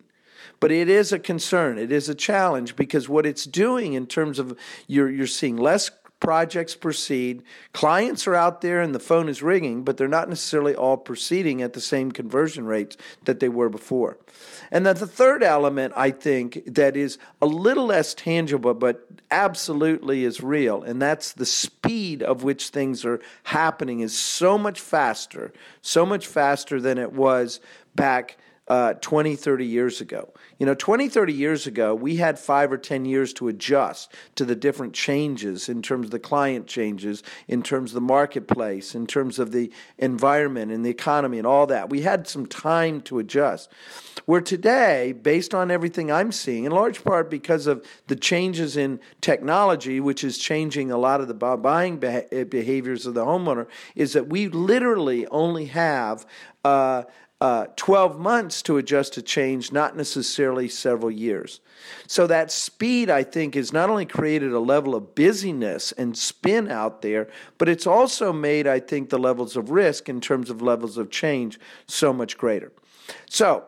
But 0.60 0.72
it 0.72 0.88
is 0.88 1.12
a 1.12 1.18
concern. 1.18 1.78
It 1.78 1.92
is 1.92 2.08
a 2.08 2.14
challenge 2.14 2.74
because 2.74 3.08
what 3.08 3.26
it's 3.26 3.44
doing 3.44 3.92
in 3.92 4.06
terms 4.06 4.38
of 4.38 4.58
you're, 4.88 5.10
you're 5.10 5.26
seeing 5.26 5.56
less 5.56 5.90
projects 6.20 6.74
proceed. 6.74 7.42
Clients 7.72 8.26
are 8.26 8.34
out 8.34 8.60
there 8.60 8.80
and 8.80 8.94
the 8.94 8.98
phone 9.00 9.28
is 9.28 9.42
ringing, 9.42 9.84
but 9.84 9.96
they're 9.96 10.08
not 10.08 10.28
necessarily 10.28 10.74
all 10.74 10.96
proceeding 10.96 11.62
at 11.62 11.72
the 11.72 11.80
same 11.80 12.10
conversion 12.10 12.66
rates 12.66 12.96
that 13.24 13.40
they 13.40 13.48
were 13.48 13.68
before. 13.68 14.18
And 14.70 14.84
then 14.84 14.96
the 14.96 15.06
third 15.06 15.42
element, 15.42 15.92
I 15.96 16.10
think, 16.10 16.62
that 16.66 16.96
is 16.96 17.18
a 17.40 17.46
little 17.46 17.86
less 17.86 18.14
tangible, 18.14 18.74
but 18.74 19.06
absolutely 19.30 20.24
is 20.24 20.42
real, 20.42 20.82
and 20.82 21.00
that's 21.00 21.32
the 21.32 21.46
speed 21.46 22.22
of 22.22 22.42
which 22.42 22.68
things 22.68 23.04
are 23.04 23.20
happening 23.44 24.00
is 24.00 24.16
so 24.16 24.58
much 24.58 24.80
faster, 24.80 25.52
so 25.82 26.04
much 26.04 26.26
faster 26.26 26.80
than 26.80 26.98
it 26.98 27.12
was 27.12 27.60
back 27.94 28.36
uh, 28.68 28.94
20, 28.94 29.34
30 29.34 29.64
years 29.64 30.00
ago. 30.00 30.32
You 30.58 30.66
know, 30.66 30.74
20, 30.74 31.08
30 31.08 31.32
years 31.32 31.66
ago, 31.66 31.94
we 31.94 32.16
had 32.16 32.38
five 32.38 32.70
or 32.70 32.76
10 32.76 33.06
years 33.06 33.32
to 33.34 33.48
adjust 33.48 34.12
to 34.34 34.44
the 34.44 34.54
different 34.54 34.92
changes 34.92 35.68
in 35.68 35.80
terms 35.80 36.06
of 36.06 36.10
the 36.10 36.18
client 36.18 36.66
changes, 36.66 37.22
in 37.46 37.62
terms 37.62 37.90
of 37.90 37.94
the 37.94 38.00
marketplace, 38.02 38.94
in 38.94 39.06
terms 39.06 39.38
of 39.38 39.52
the 39.52 39.72
environment 39.96 40.70
and 40.70 40.84
the 40.84 40.90
economy 40.90 41.38
and 41.38 41.46
all 41.46 41.66
that. 41.66 41.88
We 41.88 42.02
had 42.02 42.28
some 42.28 42.46
time 42.46 43.00
to 43.02 43.18
adjust. 43.18 43.70
Where 44.26 44.42
today, 44.42 45.12
based 45.12 45.54
on 45.54 45.70
everything 45.70 46.12
I'm 46.12 46.32
seeing, 46.32 46.64
in 46.64 46.72
large 46.72 47.02
part 47.02 47.30
because 47.30 47.66
of 47.66 47.82
the 48.08 48.16
changes 48.16 48.76
in 48.76 49.00
technology, 49.22 50.00
which 50.00 50.22
is 50.22 50.36
changing 50.36 50.90
a 50.90 50.98
lot 50.98 51.22
of 51.22 51.28
the 51.28 51.34
buying 51.34 51.98
behaviors 51.98 53.06
of 53.06 53.14
the 53.14 53.24
homeowner, 53.24 53.66
is 53.94 54.12
that 54.12 54.28
we 54.28 54.48
literally 54.48 55.26
only 55.28 55.66
have 55.66 56.26
uh, 56.64 57.04
uh, 57.40 57.66
12 57.76 58.18
months 58.18 58.62
to 58.62 58.78
adjust 58.78 59.14
to 59.14 59.22
change, 59.22 59.70
not 59.70 59.96
necessarily 59.96 60.68
several 60.68 61.10
years. 61.10 61.60
So 62.08 62.26
that 62.26 62.50
speed, 62.50 63.10
I 63.10 63.22
think, 63.22 63.54
has 63.54 63.72
not 63.72 63.90
only 63.90 64.06
created 64.06 64.52
a 64.52 64.58
level 64.58 64.94
of 64.96 65.14
busyness 65.14 65.92
and 65.92 66.18
spin 66.18 66.68
out 66.68 67.00
there, 67.02 67.28
but 67.56 67.68
it's 67.68 67.86
also 67.86 68.32
made, 68.32 68.66
I 68.66 68.80
think, 68.80 69.10
the 69.10 69.18
levels 69.18 69.56
of 69.56 69.70
risk 69.70 70.08
in 70.08 70.20
terms 70.20 70.50
of 70.50 70.62
levels 70.62 70.98
of 70.98 71.10
change 71.10 71.60
so 71.86 72.12
much 72.12 72.36
greater. 72.36 72.72
So, 73.30 73.64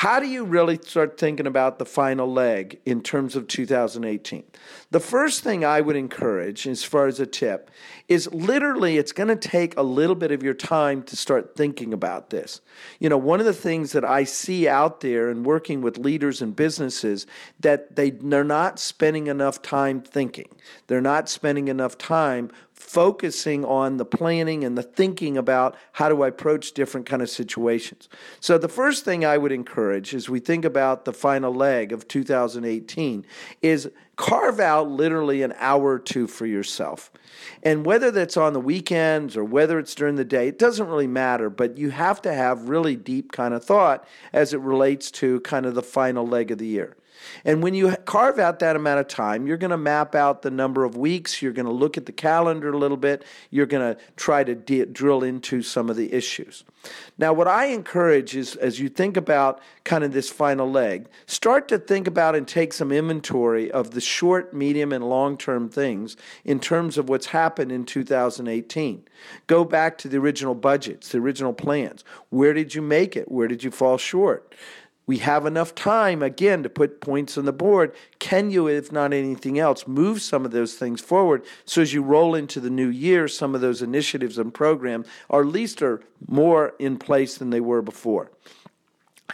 how 0.00 0.18
do 0.18 0.26
you 0.26 0.44
really 0.44 0.78
start 0.82 1.18
thinking 1.18 1.46
about 1.46 1.78
the 1.78 1.84
final 1.84 2.26
leg 2.26 2.80
in 2.86 3.02
terms 3.02 3.36
of 3.36 3.46
2018? 3.46 4.42
The 4.92 4.98
first 4.98 5.44
thing 5.44 5.62
I 5.62 5.82
would 5.82 5.94
encourage, 5.94 6.66
as 6.66 6.82
far 6.82 7.06
as 7.06 7.20
a 7.20 7.26
tip, 7.26 7.70
is 8.08 8.26
literally 8.32 8.96
it's 8.96 9.12
going 9.12 9.28
to 9.28 9.36
take 9.36 9.76
a 9.76 9.82
little 9.82 10.14
bit 10.14 10.32
of 10.32 10.42
your 10.42 10.54
time 10.54 11.02
to 11.02 11.16
start 11.16 11.54
thinking 11.54 11.92
about 11.92 12.30
this. 12.30 12.62
You 12.98 13.10
know, 13.10 13.18
one 13.18 13.40
of 13.40 13.46
the 13.46 13.52
things 13.52 13.92
that 13.92 14.02
I 14.02 14.24
see 14.24 14.66
out 14.66 15.02
there 15.02 15.28
and 15.28 15.44
working 15.44 15.82
with 15.82 15.98
leaders 15.98 16.40
and 16.40 16.56
businesses 16.56 17.26
that 17.58 17.94
they 17.94 18.08
they're 18.08 18.42
not 18.42 18.78
spending 18.78 19.26
enough 19.26 19.60
time 19.60 20.00
thinking. 20.00 20.48
They're 20.86 21.02
not 21.02 21.28
spending 21.28 21.68
enough 21.68 21.98
time 21.98 22.50
focusing 22.80 23.64
on 23.64 23.98
the 23.98 24.04
planning 24.04 24.64
and 24.64 24.76
the 24.76 24.82
thinking 24.82 25.36
about 25.36 25.76
how 25.92 26.08
do 26.08 26.22
I 26.22 26.28
approach 26.28 26.72
different 26.72 27.06
kind 27.06 27.22
of 27.22 27.28
situations. 27.28 28.08
So 28.40 28.58
the 28.58 28.68
first 28.68 29.04
thing 29.04 29.24
I 29.24 29.38
would 29.38 29.52
encourage 29.52 30.14
as 30.14 30.28
we 30.28 30.40
think 30.40 30.64
about 30.64 31.04
the 31.04 31.12
final 31.12 31.54
leg 31.54 31.92
of 31.92 32.08
2018 32.08 33.26
is 33.62 33.90
carve 34.16 34.60
out 34.60 34.90
literally 34.90 35.42
an 35.42 35.54
hour 35.58 35.92
or 35.92 35.98
two 35.98 36.26
for 36.26 36.46
yourself. 36.46 37.10
And 37.62 37.86
whether 37.86 38.10
that's 38.10 38.36
on 38.36 38.52
the 38.52 38.60
weekends 38.60 39.36
or 39.36 39.44
whether 39.44 39.78
it's 39.78 39.94
during 39.94 40.16
the 40.16 40.24
day, 40.24 40.48
it 40.48 40.58
doesn't 40.58 40.88
really 40.88 41.06
matter, 41.06 41.48
but 41.48 41.78
you 41.78 41.90
have 41.90 42.20
to 42.22 42.32
have 42.32 42.68
really 42.68 42.96
deep 42.96 43.32
kind 43.32 43.54
of 43.54 43.64
thought 43.64 44.06
as 44.32 44.52
it 44.52 44.60
relates 44.60 45.10
to 45.12 45.40
kind 45.40 45.66
of 45.66 45.74
the 45.74 45.82
final 45.82 46.26
leg 46.26 46.50
of 46.50 46.58
the 46.58 46.66
year. 46.66 46.96
And 47.44 47.62
when 47.62 47.74
you 47.74 47.94
carve 48.04 48.38
out 48.38 48.58
that 48.60 48.76
amount 48.76 49.00
of 49.00 49.08
time, 49.08 49.46
you're 49.46 49.56
going 49.56 49.70
to 49.70 49.76
map 49.76 50.14
out 50.14 50.42
the 50.42 50.50
number 50.50 50.84
of 50.84 50.96
weeks. 50.96 51.40
You're 51.42 51.52
going 51.52 51.66
to 51.66 51.72
look 51.72 51.96
at 51.96 52.06
the 52.06 52.12
calendar 52.12 52.72
a 52.72 52.78
little 52.78 52.96
bit. 52.96 53.24
You're 53.50 53.66
going 53.66 53.94
to 53.94 54.00
try 54.16 54.44
to 54.44 54.54
de- 54.54 54.86
drill 54.86 55.22
into 55.22 55.62
some 55.62 55.90
of 55.90 55.96
the 55.96 56.12
issues. 56.12 56.64
Now, 57.18 57.32
what 57.32 57.48
I 57.48 57.66
encourage 57.66 58.34
is 58.34 58.56
as 58.56 58.80
you 58.80 58.88
think 58.88 59.16
about 59.16 59.60
kind 59.84 60.04
of 60.04 60.12
this 60.12 60.30
final 60.30 60.70
leg, 60.70 61.08
start 61.26 61.68
to 61.68 61.78
think 61.78 62.06
about 62.06 62.34
and 62.34 62.48
take 62.48 62.72
some 62.72 62.90
inventory 62.90 63.70
of 63.70 63.90
the 63.90 64.00
short, 64.00 64.54
medium, 64.54 64.92
and 64.92 65.08
long 65.08 65.36
term 65.36 65.68
things 65.68 66.16
in 66.44 66.60
terms 66.60 66.96
of 66.96 67.08
what's 67.08 67.26
happened 67.26 67.70
in 67.72 67.84
2018. 67.84 69.04
Go 69.46 69.64
back 69.64 69.98
to 69.98 70.08
the 70.08 70.16
original 70.16 70.54
budgets, 70.54 71.10
the 71.10 71.18
original 71.18 71.52
plans. 71.52 72.04
Where 72.30 72.54
did 72.54 72.74
you 72.74 72.82
make 72.82 73.16
it? 73.16 73.30
Where 73.30 73.48
did 73.48 73.62
you 73.62 73.70
fall 73.70 73.98
short? 73.98 74.54
We 75.10 75.18
have 75.18 75.44
enough 75.44 75.74
time 75.74 76.22
again 76.22 76.62
to 76.62 76.68
put 76.68 77.00
points 77.00 77.36
on 77.36 77.44
the 77.44 77.52
board. 77.52 77.92
Can 78.20 78.52
you, 78.52 78.68
if 78.68 78.92
not 78.92 79.12
anything 79.12 79.58
else, 79.58 79.88
move 79.88 80.22
some 80.22 80.44
of 80.44 80.52
those 80.52 80.74
things 80.74 81.00
forward 81.00 81.44
so 81.64 81.82
as 81.82 81.92
you 81.92 82.00
roll 82.00 82.36
into 82.36 82.60
the 82.60 82.70
new 82.70 82.86
year, 82.86 83.26
some 83.26 83.56
of 83.56 83.60
those 83.60 83.82
initiatives 83.82 84.38
and 84.38 84.54
programs 84.54 85.08
are 85.28 85.40
at 85.40 85.48
least 85.48 85.82
are 85.82 86.00
more 86.28 86.74
in 86.78 86.96
place 86.96 87.36
than 87.38 87.50
they 87.50 87.58
were 87.58 87.82
before? 87.82 88.30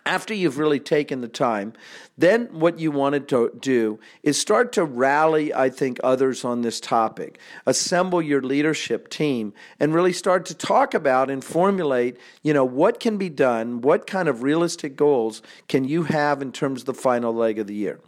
After 0.06 0.32
you've 0.32 0.56
really 0.56 0.78
taken 0.78 1.20
the 1.20 1.28
time, 1.28 1.72
then 2.16 2.46
what 2.46 2.78
you 2.78 2.92
want 2.92 3.28
to 3.28 3.50
do 3.58 3.98
is 4.22 4.40
start 4.40 4.72
to 4.72 4.84
rally, 4.84 5.52
I 5.52 5.68
think, 5.68 5.98
others 6.02 6.44
on 6.44 6.62
this 6.62 6.80
topic. 6.80 7.38
Assemble 7.66 8.22
your 8.22 8.40
leadership 8.40 9.08
team 9.08 9.52
and 9.80 9.92
really 9.92 10.12
start 10.12 10.46
to 10.46 10.54
talk 10.54 10.94
about 10.94 11.28
and 11.28 11.44
formulate, 11.44 12.18
you 12.42 12.54
know, 12.54 12.64
what 12.64 13.00
can 13.00 13.18
be 13.18 13.28
done, 13.28 13.80
what 13.80 14.06
kind 14.06 14.28
of 14.28 14.44
realistic 14.44 14.96
goals 14.96 15.42
can 15.66 15.84
you 15.84 16.04
have 16.04 16.40
in 16.40 16.52
terms 16.52 16.82
of 16.82 16.86
the 16.86 16.94
final 16.94 17.34
leg 17.34 17.58
of 17.58 17.66
the 17.66 17.74
year. 17.74 17.98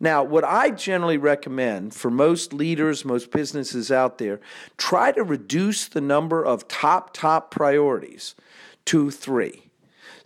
Now, 0.00 0.24
what 0.24 0.44
I 0.44 0.70
generally 0.70 1.16
recommend 1.16 1.94
for 1.94 2.10
most 2.10 2.52
leaders, 2.52 3.04
most 3.04 3.30
businesses 3.30 3.90
out 3.90 4.18
there, 4.18 4.40
try 4.76 5.12
to 5.12 5.22
reduce 5.22 5.86
the 5.86 6.00
number 6.00 6.44
of 6.44 6.68
top, 6.68 7.14
top 7.14 7.50
priorities 7.50 8.34
to 8.86 9.10
three. 9.10 9.65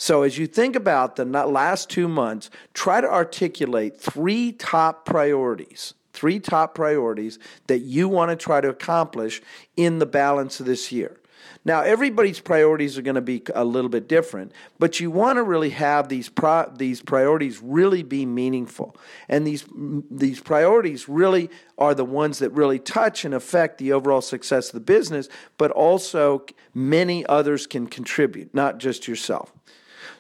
So, 0.01 0.23
as 0.23 0.39
you 0.39 0.47
think 0.47 0.77
about 0.77 1.17
the 1.17 1.27
last 1.27 1.91
two 1.91 2.09
months, 2.09 2.49
try 2.73 3.03
to 3.03 3.07
articulate 3.07 4.01
three 4.01 4.51
top 4.51 5.05
priorities, 5.05 5.93
three 6.15 6.41
top 6.41 6.75
priorities 6.75 7.39
that 7.67 7.81
you 7.81 8.09
want 8.09 8.31
to 8.31 8.37
try 8.37 8.63
to 8.63 8.71
accomplish 8.71 9.43
in 9.77 9.99
the 9.99 10.07
balance 10.07 10.59
of 10.59 10.65
this 10.65 10.91
year. 10.91 11.21
Now, 11.67 11.83
everybody's 11.83 12.41
priorities 12.41 12.97
are 12.97 13.03
going 13.03 13.17
to 13.17 13.21
be 13.21 13.43
a 13.55 13.63
little 13.63 13.91
bit 13.91 14.09
different, 14.09 14.53
but 14.79 15.01
you 15.01 15.11
want 15.11 15.37
to 15.37 15.43
really 15.43 15.69
have 15.69 16.09
these 16.09 16.31
pro- 16.31 16.73
these 16.75 17.03
priorities 17.03 17.61
really 17.63 18.03
be 18.03 18.25
meaningful, 18.25 18.97
and 19.29 19.47
these 19.47 19.67
these 20.11 20.41
priorities 20.41 21.11
really 21.11 21.51
are 21.77 21.95
the 21.95 22.07
ones 22.07 22.39
that 22.39 22.53
really 22.53 22.79
touch 22.79 23.27
and 23.27 23.35
affect 23.35 23.77
the 23.77 23.93
overall 23.93 24.23
success 24.23 24.69
of 24.69 24.73
the 24.73 24.81
business, 24.81 25.29
but 25.59 25.71
also 25.71 26.47
many 26.73 27.27
others 27.27 27.67
can 27.67 27.87
contribute, 27.87 28.55
not 28.55 28.79
just 28.79 29.07
yourself. 29.07 29.53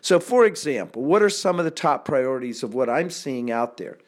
So, 0.00 0.18
for 0.18 0.44
example, 0.44 1.02
what 1.02 1.22
are 1.22 1.30
some 1.30 1.58
of 1.58 1.64
the 1.64 1.70
top 1.70 2.04
priorities 2.04 2.62
of 2.62 2.74
what 2.74 2.88
I'm 2.88 3.10
seeing 3.10 3.50
out 3.50 3.76
there? 3.76 3.98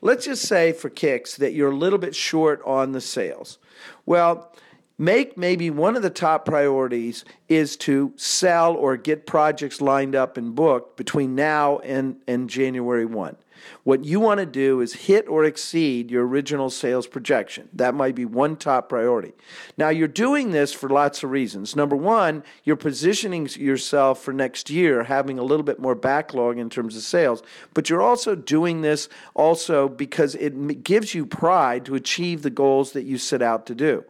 Let's 0.00 0.24
just 0.24 0.42
say 0.46 0.72
for 0.72 0.90
kicks 0.90 1.36
that 1.36 1.52
you're 1.52 1.70
a 1.70 1.76
little 1.76 1.98
bit 1.98 2.14
short 2.14 2.60
on 2.64 2.92
the 2.92 3.00
sales. 3.00 3.58
Well, 4.04 4.52
make 4.98 5.36
maybe 5.36 5.70
one 5.70 5.96
of 5.96 6.02
the 6.02 6.10
top 6.10 6.44
priorities 6.44 7.24
is 7.48 7.76
to 7.78 8.12
sell 8.16 8.74
or 8.74 8.96
get 8.96 9.26
projects 9.26 9.80
lined 9.80 10.16
up 10.16 10.36
and 10.36 10.54
booked 10.54 10.96
between 10.96 11.34
now 11.34 11.78
and, 11.78 12.16
and 12.26 12.50
January 12.50 13.06
1. 13.06 13.36
What 13.84 14.04
you 14.04 14.20
want 14.20 14.40
to 14.40 14.46
do 14.46 14.80
is 14.80 14.92
hit 14.92 15.28
or 15.28 15.44
exceed 15.44 16.10
your 16.10 16.26
original 16.26 16.70
sales 16.70 17.06
projection. 17.06 17.68
That 17.72 17.94
might 17.94 18.14
be 18.14 18.24
one 18.24 18.56
top 18.56 18.88
priority. 18.88 19.32
Now, 19.76 19.88
you're 19.88 20.08
doing 20.08 20.52
this 20.52 20.72
for 20.72 20.88
lots 20.88 21.22
of 21.22 21.30
reasons. 21.30 21.74
Number 21.74 21.96
one, 21.96 22.44
you're 22.64 22.76
positioning 22.76 23.48
yourself 23.56 24.22
for 24.22 24.32
next 24.32 24.70
year, 24.70 25.04
having 25.04 25.38
a 25.38 25.42
little 25.42 25.64
bit 25.64 25.78
more 25.78 25.94
backlog 25.94 26.58
in 26.58 26.70
terms 26.70 26.96
of 26.96 27.02
sales, 27.02 27.42
but 27.74 27.90
you're 27.90 28.02
also 28.02 28.34
doing 28.34 28.82
this 28.82 29.08
also 29.34 29.88
because 29.88 30.34
it 30.36 30.84
gives 30.84 31.14
you 31.14 31.26
pride 31.26 31.84
to 31.86 31.94
achieve 31.94 32.42
the 32.42 32.50
goals 32.50 32.92
that 32.92 33.04
you 33.04 33.18
set 33.18 33.42
out 33.42 33.66
to 33.66 33.74
do. 33.74 34.04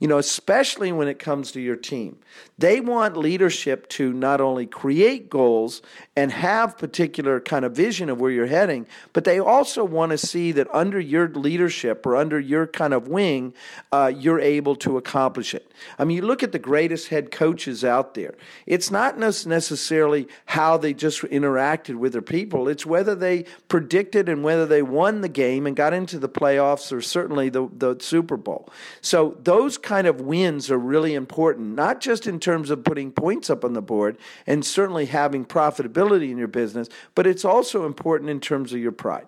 You 0.00 0.08
know, 0.08 0.18
especially 0.18 0.92
when 0.92 1.08
it 1.08 1.18
comes 1.18 1.52
to 1.52 1.60
your 1.60 1.76
team. 1.76 2.18
They 2.58 2.80
want 2.80 3.16
leadership 3.16 3.88
to 3.90 4.12
not 4.12 4.40
only 4.40 4.66
create 4.66 5.28
goals 5.30 5.82
and 6.16 6.30
have 6.30 6.78
particular 6.78 7.40
kind 7.40 7.64
of 7.64 7.72
vision 7.72 8.08
of 8.08 8.20
where 8.20 8.30
you're 8.30 8.46
heading, 8.46 8.86
but 9.12 9.24
they 9.24 9.40
also 9.40 9.84
want 9.84 10.10
to 10.10 10.18
see 10.18 10.52
that 10.52 10.68
under 10.72 11.00
your 11.00 11.28
leadership 11.28 12.06
or 12.06 12.16
under 12.16 12.38
your 12.38 12.66
kind 12.66 12.94
of 12.94 13.08
wing, 13.08 13.54
uh, 13.92 14.12
you're 14.14 14.40
able 14.40 14.76
to 14.76 14.96
accomplish 14.96 15.54
it. 15.54 15.70
I 15.98 16.04
mean, 16.04 16.16
you 16.16 16.22
look 16.22 16.42
at 16.42 16.52
the 16.52 16.58
greatest 16.58 17.08
head 17.08 17.30
coaches 17.30 17.84
out 17.84 18.14
there. 18.14 18.34
It's 18.66 18.90
not 18.90 19.18
necessarily 19.18 20.28
how 20.46 20.76
they 20.76 20.94
just 20.94 21.22
interacted 21.22 21.96
with 21.96 22.12
their 22.12 22.22
people. 22.22 22.68
It's 22.68 22.86
whether 22.86 23.14
they 23.14 23.46
predicted 23.68 24.28
and 24.28 24.44
whether 24.44 24.66
they 24.66 24.82
won 24.82 25.20
the 25.20 25.28
game 25.28 25.66
and 25.66 25.74
got 25.74 25.92
into 25.92 26.18
the 26.18 26.28
playoffs 26.28 26.92
or 26.92 27.00
certainly 27.00 27.48
the, 27.48 27.68
the 27.76 27.96
Super 28.00 28.36
Bowl. 28.36 28.68
So 29.00 29.36
those 29.42 29.53
kind 29.78 30.06
of 30.06 30.20
wins 30.20 30.70
are 30.70 30.78
really 30.78 31.14
important, 31.14 31.74
not 31.74 32.00
just 32.00 32.26
in 32.26 32.40
terms 32.40 32.70
of 32.70 32.84
putting 32.84 33.12
points 33.12 33.48
up 33.50 33.64
on 33.64 33.72
the 33.72 33.82
board 33.82 34.18
and 34.46 34.64
certainly 34.64 35.06
having 35.06 35.44
profitability 35.44 36.30
in 36.30 36.38
your 36.38 36.48
business, 36.48 36.88
but 37.14 37.26
it's 37.26 37.44
also 37.44 37.86
important 37.86 38.30
in 38.30 38.40
terms 38.40 38.72
of 38.72 38.80
your 38.80 38.92
pride. 38.92 39.26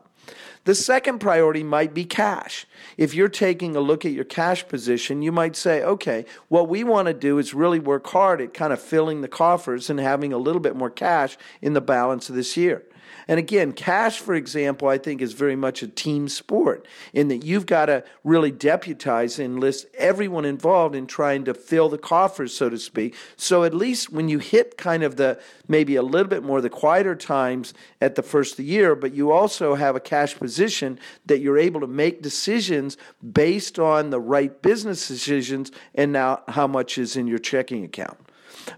The 0.65 0.75
second 0.75 1.21
priority 1.21 1.63
might 1.63 1.95
be 1.95 2.05
cash. 2.05 2.67
If 2.97 3.15
you're 3.15 3.29
taking 3.29 3.77
a 3.77 3.81
look 3.81 4.05
at 4.05 4.11
your 4.11 4.25
cash 4.25 4.67
position, 4.67 5.23
you 5.23 5.31
might 5.31 5.55
say, 5.55 5.85
okay, 5.85 6.25
what 6.49 6.69
we 6.69 6.83
want 6.83 7.07
to 7.07 7.15
do 7.15 7.39
is 7.39 7.55
really 7.55 7.79
work 7.79 8.05
hard 8.09 8.41
at 8.41 8.53
kind 8.53 8.73
of 8.73 8.83
filling 8.83 9.21
the 9.21 9.29
coffers 9.29 9.89
and 9.89 10.01
having 10.01 10.33
a 10.33 10.39
little 10.39 10.61
bit 10.61 10.75
more 10.75 10.91
cash 10.91 11.39
in 11.63 11.75
the 11.75 11.81
balance 11.81 12.29
of 12.29 12.35
this 12.35 12.57
year. 12.57 12.85
And 13.29 13.39
again, 13.39 13.73
cash, 13.73 14.19
for 14.19 14.35
example, 14.35 14.89
I 14.89 14.99
think 14.99 15.21
is 15.21 15.33
very 15.33 15.57
much 15.57 15.83
a 15.83 15.89
team 15.89 16.29
sport 16.29 16.87
in 17.13 17.29
that 17.29 17.45
you've 17.45 17.67
got 17.67 17.87
to 17.87 18.05
really 18.25 18.51
deputize 18.51 19.39
and 19.39 19.55
enlist 19.55 19.87
everyone 19.95 20.45
involved 20.45 20.95
in 20.95 21.07
trying 21.07 21.45
to 21.45 21.55
fill 21.55 21.89
the 21.89 21.99
coffers, 21.99 22.55
so 22.55 22.69
to 22.69 22.79
speak. 22.79 23.15
So 23.37 23.65
at 23.65 23.75
least 23.75 24.13
when 24.13 24.29
you 24.29 24.39
hit 24.39 24.77
kind 24.77 25.03
of 25.03 25.17
the 25.17 25.41
maybe 25.69 25.97
a 25.97 26.03
little 26.03 26.29
bit 26.29 26.43
more 26.43 26.61
the 26.61 26.71
quieter 26.71 27.15
times 27.15 27.75
at 28.01 28.15
the 28.15 28.23
first 28.23 28.53
of 28.53 28.57
the 28.59 28.65
year, 28.65 28.95
but 28.95 29.15
you 29.15 29.33
also 29.33 29.75
have 29.75 29.97
a 29.97 30.01
cash 30.01 30.37
position 30.37 30.99
that 31.27 31.41
you're 31.41 31.59
able 31.59 31.81
to 31.81 31.87
make 31.87 32.23
decisions 32.23 32.97
based 33.33 33.79
on 33.79 34.11
the 34.11 34.21
right 34.21 34.63
business 34.63 35.09
decisions 35.09 35.73
and 35.95 36.13
now 36.13 36.43
how 36.49 36.67
much 36.67 36.99
is 36.99 37.17
in 37.17 37.27
your 37.27 37.39
checking 37.39 37.85
account. 37.85 38.19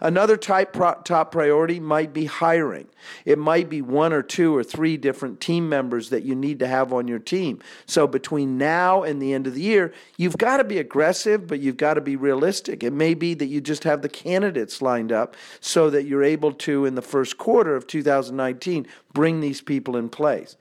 Another 0.01 0.37
type 0.37 0.73
pro- 0.73 0.95
top 1.05 1.33
priority 1.33 1.81
might 1.81 2.13
be 2.13 2.27
hiring. 2.27 2.89
It 3.25 3.39
might 3.39 3.69
be 3.69 3.83
one 3.83 4.13
or 4.13 4.23
two 4.23 4.55
or 4.55 4.63
three 4.65 4.97
different 4.97 5.41
team 5.41 5.69
members 5.69 6.11
that 6.11 6.25
you 6.25 6.35
need 6.35 6.59
to 6.59 6.67
have 6.67 6.93
on 6.93 7.09
your 7.09 7.19
team. 7.19 7.61
So 7.87 8.07
between 8.07 8.59
now 8.59 9.03
and 9.03 9.21
the 9.21 9.33
end 9.33 9.47
of 9.47 9.55
the 9.55 9.61
year, 9.61 9.93
you've 10.17 10.39
got 10.39 10.59
to 10.59 10.65
be 10.65 10.79
aggressive, 10.79 11.47
but 11.47 11.61
you've 11.61 11.77
got 11.77 11.95
to 11.95 12.01
be 12.01 12.17
realistic. 12.17 12.83
It 12.83 12.93
may 12.93 13.15
be 13.15 13.35
that 13.35 13.47
you 13.47 13.61
just 13.61 13.85
have 13.85 14.03
the 14.03 14.09
candidates 14.09 14.83
lined 14.83 15.13
up 15.13 15.37
so 15.61 15.91
that 15.91 16.05
you're 16.05 16.25
able 16.25 16.53
to, 16.53 16.85
in 16.85 16.95
the 16.95 17.03
first 17.03 17.39
quarter 17.39 17.75
of 17.77 17.87
2019, 17.87 18.87
bring 19.13 19.41
these 19.41 19.61
people 19.61 19.97
in 19.97 20.09
place. 20.09 20.57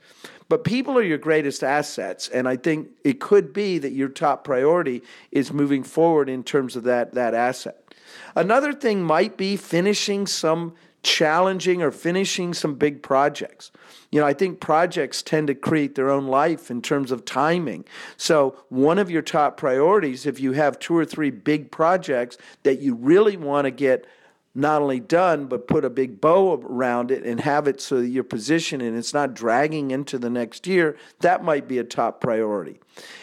But 0.49 0.63
people 0.63 0.97
are 0.97 1.03
your 1.03 1.17
greatest 1.17 1.63
assets, 1.63 2.29
and 2.29 2.47
I 2.47 2.55
think 2.55 2.89
it 3.03 3.19
could 3.19 3.51
be 3.51 3.79
that 3.79 3.91
your 3.91 4.07
top 4.07 4.45
priority 4.45 5.03
is 5.31 5.51
moving 5.51 5.83
forward 5.83 6.29
in 6.29 6.43
terms 6.43 6.77
of 6.77 6.83
that, 6.83 7.13
that 7.15 7.33
asset. 7.33 7.86
Another 8.37 8.71
thing 8.71 9.03
might 9.03 9.35
be 9.35 9.57
finishing 9.57 10.27
some 10.27 10.75
challenging 11.01 11.81
or 11.81 11.89
finishing 11.89 12.53
some 12.53 12.75
big 12.75 13.01
projects. 13.01 13.71
You 14.11 14.19
know, 14.19 14.27
I 14.27 14.33
think 14.33 14.59
projects 14.59 15.23
tend 15.23 15.47
to 15.47 15.55
create 15.55 15.95
their 15.95 16.11
own 16.11 16.27
life 16.27 16.69
in 16.69 16.83
terms 16.83 17.11
of 17.11 17.25
timing. 17.25 17.83
So, 18.15 18.55
one 18.69 18.99
of 18.99 19.09
your 19.09 19.23
top 19.23 19.57
priorities, 19.57 20.27
if 20.27 20.39
you 20.39 20.51
have 20.51 20.77
two 20.77 20.95
or 20.95 21.03
three 21.03 21.31
big 21.31 21.71
projects 21.71 22.37
that 22.61 22.79
you 22.79 22.93
really 22.93 23.37
want 23.37 23.65
to 23.65 23.71
get 23.71 24.05
not 24.57 24.81
only 24.81 24.99
done, 24.99 25.45
but 25.45 25.67
put 25.67 25.85
a 25.85 25.89
big 25.89 26.19
bow 26.19 26.59
around 26.63 27.11
it 27.11 27.23
and 27.23 27.39
have 27.41 27.67
it 27.67 27.79
so 27.79 28.01
that 28.01 28.07
you're 28.07 28.23
positioned 28.23 28.81
and 28.81 28.97
it's 28.97 29.13
not 29.13 29.35
dragging 29.35 29.91
into 29.91 30.17
the 30.17 30.31
next 30.31 30.65
year, 30.65 30.97
that 31.19 31.43
might 31.43 31.67
be 31.67 31.77
a 31.77 31.83
top 31.83 32.19
priority. 32.19 32.79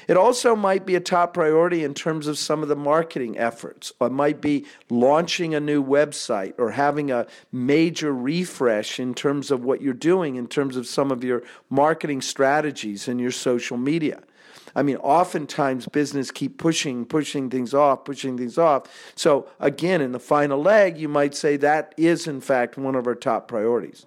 It 0.07 0.17
also 0.17 0.55
might 0.55 0.87
be 0.87 0.95
a 0.95 1.01
top 1.01 1.35
priority 1.35 1.83
in 1.83 1.93
terms 1.93 2.29
of 2.29 2.39
some 2.39 2.63
of 2.63 2.69
the 2.69 2.77
marketing 2.77 3.37
efforts. 3.37 3.93
It 4.01 4.13
might 4.13 4.41
be 4.41 4.65
launching 4.89 5.57
a 5.57 5.61
new 5.61 5.83
website 5.83 6.55
or 6.57 6.71
having 6.71 7.11
a 7.11 7.27
major 7.51 8.15
refresh 8.15 9.01
in 9.01 9.13
terms 9.13 9.51
of 9.51 9.65
what 9.65 9.83
you're 9.83 9.93
doing, 9.93 10.37
in 10.37 10.47
terms 10.47 10.77
of 10.77 10.87
some 10.87 11.11
of 11.11 11.25
your 11.25 11.43
marketing 11.69 12.23
strategies 12.23 13.09
and 13.09 13.21
your 13.21 13.33
social 13.33 13.77
media. 13.77 14.23
I 14.75 14.83
mean, 14.83 14.97
oftentimes 14.97 15.87
business 15.87 16.31
keep 16.31 16.59
pushing, 16.59 17.05
pushing 17.05 17.51
things 17.51 17.75
off, 17.75 18.05
pushing 18.05 18.37
things 18.37 18.59
off. 18.59 18.85
So 19.15 19.49
again, 19.61 20.01
in 20.01 20.13
the 20.13 20.21
final 20.21 20.61
leg, 20.61 20.99
you 20.99 21.09
might 21.09 21.35
say 21.35 21.57
that 21.59 21.95
is 21.97 22.27
in 22.27 22.41
fact 22.41 22.77
one 22.77 22.95
of 22.95 23.07
our 23.07 23.15
top 23.15 23.49
priorities. 23.49 24.07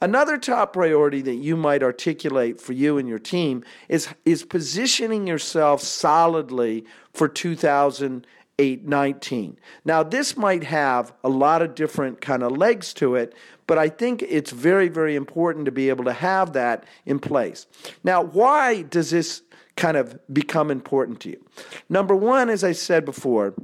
Another 0.00 0.36
top 0.36 0.74
priority 0.74 1.22
that 1.22 1.36
you 1.36 1.56
might 1.56 1.82
articulate 1.82 2.60
for 2.60 2.74
you 2.74 2.98
and 2.98 3.08
your 3.08 3.18
team 3.18 3.64
is, 3.88 4.08
is 4.26 4.44
positioning 4.44 5.26
yourself 5.26 5.80
solidly 5.80 6.84
for 7.14 7.26
2019. 7.26 9.56
Now, 9.86 10.02
this 10.02 10.36
might 10.36 10.64
have 10.64 11.14
a 11.24 11.30
lot 11.30 11.62
of 11.62 11.74
different 11.74 12.20
kind 12.20 12.42
of 12.42 12.54
legs 12.54 12.92
to 12.94 13.14
it, 13.14 13.34
but 13.66 13.78
I 13.78 13.88
think 13.88 14.22
it's 14.22 14.50
very, 14.50 14.88
very 14.88 15.16
important 15.16 15.64
to 15.64 15.72
be 15.72 15.88
able 15.88 16.04
to 16.04 16.12
have 16.12 16.52
that 16.52 16.84
in 17.06 17.18
place. 17.18 17.66
Now, 18.02 18.22
why 18.22 18.82
does 18.82 19.10
this 19.10 19.42
kind 19.76 19.96
of 19.96 20.18
become 20.32 20.70
important 20.70 21.20
to 21.20 21.30
you. 21.30 21.44
Number 21.88 22.14
one, 22.14 22.48
as 22.48 22.62
I 22.64 22.72
said 22.72 23.04
before, 23.04 23.54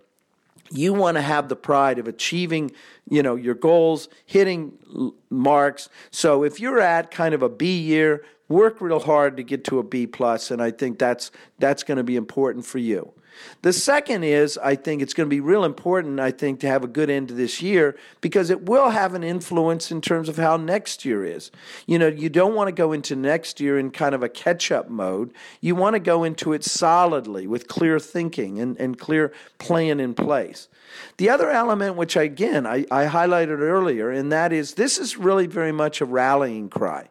you 0.70 0.92
want 0.94 1.16
to 1.16 1.22
have 1.22 1.48
the 1.48 1.56
pride 1.56 1.98
of 1.98 2.06
achieving 2.06 2.70
you 3.08 3.22
know 3.22 3.34
your 3.34 3.54
goals 3.54 4.08
hitting 4.24 4.72
marks 5.28 5.88
so 6.10 6.44
if 6.44 6.60
you're 6.60 6.80
at 6.80 7.10
kind 7.10 7.34
of 7.34 7.42
a 7.42 7.48
b 7.48 7.76
year 7.78 8.24
work 8.48 8.80
real 8.80 9.00
hard 9.00 9.36
to 9.36 9.42
get 9.42 9.64
to 9.64 9.78
a 9.78 9.82
b 9.82 10.06
plus 10.06 10.50
and 10.50 10.62
i 10.62 10.70
think 10.70 10.98
that's 10.98 11.30
that's 11.58 11.82
going 11.82 11.98
to 11.98 12.04
be 12.04 12.16
important 12.16 12.64
for 12.64 12.78
you 12.78 13.12
the 13.62 13.72
second 13.72 14.24
is, 14.24 14.58
I 14.58 14.74
think 14.74 15.02
it's 15.02 15.14
going 15.14 15.28
to 15.28 15.30
be 15.30 15.40
real 15.40 15.64
important, 15.64 16.18
I 16.18 16.30
think, 16.30 16.60
to 16.60 16.66
have 16.66 16.82
a 16.82 16.88
good 16.88 17.10
end 17.10 17.28
to 17.28 17.34
this 17.34 17.60
year 17.60 17.96
because 18.20 18.50
it 18.50 18.62
will 18.62 18.90
have 18.90 19.14
an 19.14 19.22
influence 19.22 19.90
in 19.90 20.00
terms 20.00 20.28
of 20.28 20.36
how 20.36 20.56
next 20.56 21.04
year 21.04 21.24
is. 21.24 21.50
You 21.86 21.98
know, 21.98 22.08
you 22.08 22.28
don't 22.28 22.54
want 22.54 22.68
to 22.68 22.72
go 22.72 22.92
into 22.92 23.14
next 23.16 23.60
year 23.60 23.78
in 23.78 23.90
kind 23.90 24.14
of 24.14 24.22
a 24.22 24.28
catch 24.28 24.70
up 24.70 24.88
mode. 24.88 25.32
You 25.60 25.74
want 25.74 25.94
to 25.94 26.00
go 26.00 26.24
into 26.24 26.52
it 26.52 26.64
solidly 26.64 27.46
with 27.46 27.68
clear 27.68 27.98
thinking 27.98 28.58
and, 28.58 28.78
and 28.78 28.98
clear 28.98 29.32
plan 29.58 30.00
in 30.00 30.14
place. 30.14 30.68
The 31.16 31.30
other 31.30 31.50
element, 31.50 31.96
which 31.96 32.16
again 32.16 32.66
I, 32.66 32.86
I 32.90 33.06
highlighted 33.06 33.60
earlier, 33.60 34.10
and 34.10 34.32
that 34.32 34.52
is 34.52 34.74
this 34.74 34.98
is 34.98 35.16
really 35.16 35.46
very 35.46 35.72
much 35.72 36.00
a 36.00 36.04
rallying 36.04 36.68
cry. 36.68 37.08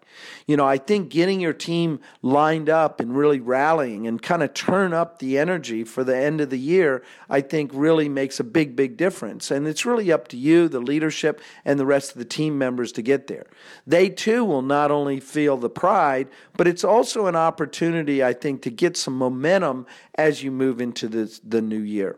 You 0.47 0.57
know, 0.57 0.65
I 0.65 0.77
think 0.77 1.09
getting 1.09 1.39
your 1.39 1.53
team 1.53 1.99
lined 2.21 2.69
up 2.69 2.99
and 2.99 3.15
really 3.15 3.39
rallying 3.39 4.07
and 4.07 4.21
kind 4.21 4.41
of 4.41 4.53
turn 4.53 4.93
up 4.93 5.19
the 5.19 5.37
energy 5.37 5.83
for 5.83 6.03
the 6.03 6.17
end 6.17 6.41
of 6.41 6.49
the 6.49 6.59
year, 6.59 7.03
I 7.29 7.41
think 7.41 7.71
really 7.73 8.09
makes 8.09 8.39
a 8.39 8.43
big, 8.43 8.75
big 8.75 8.97
difference. 8.97 9.51
And 9.51 9.67
it's 9.67 9.85
really 9.85 10.11
up 10.11 10.27
to 10.29 10.37
you, 10.37 10.67
the 10.67 10.79
leadership, 10.79 11.41
and 11.63 11.79
the 11.79 11.85
rest 11.85 12.11
of 12.11 12.17
the 12.17 12.25
team 12.25 12.57
members 12.57 12.91
to 12.93 13.01
get 13.01 13.27
there. 13.27 13.45
They 13.85 14.09
too 14.09 14.43
will 14.43 14.63
not 14.63 14.91
only 14.91 15.19
feel 15.19 15.57
the 15.57 15.69
pride, 15.69 16.27
but 16.57 16.67
it's 16.67 16.83
also 16.83 17.27
an 17.27 17.35
opportunity, 17.35 18.23
I 18.23 18.33
think, 18.33 18.61
to 18.63 18.71
get 18.71 18.97
some 18.97 19.17
momentum 19.17 19.85
as 20.15 20.43
you 20.43 20.51
move 20.51 20.81
into 20.81 21.07
the, 21.07 21.39
the 21.47 21.61
new 21.61 21.79
year. 21.79 22.17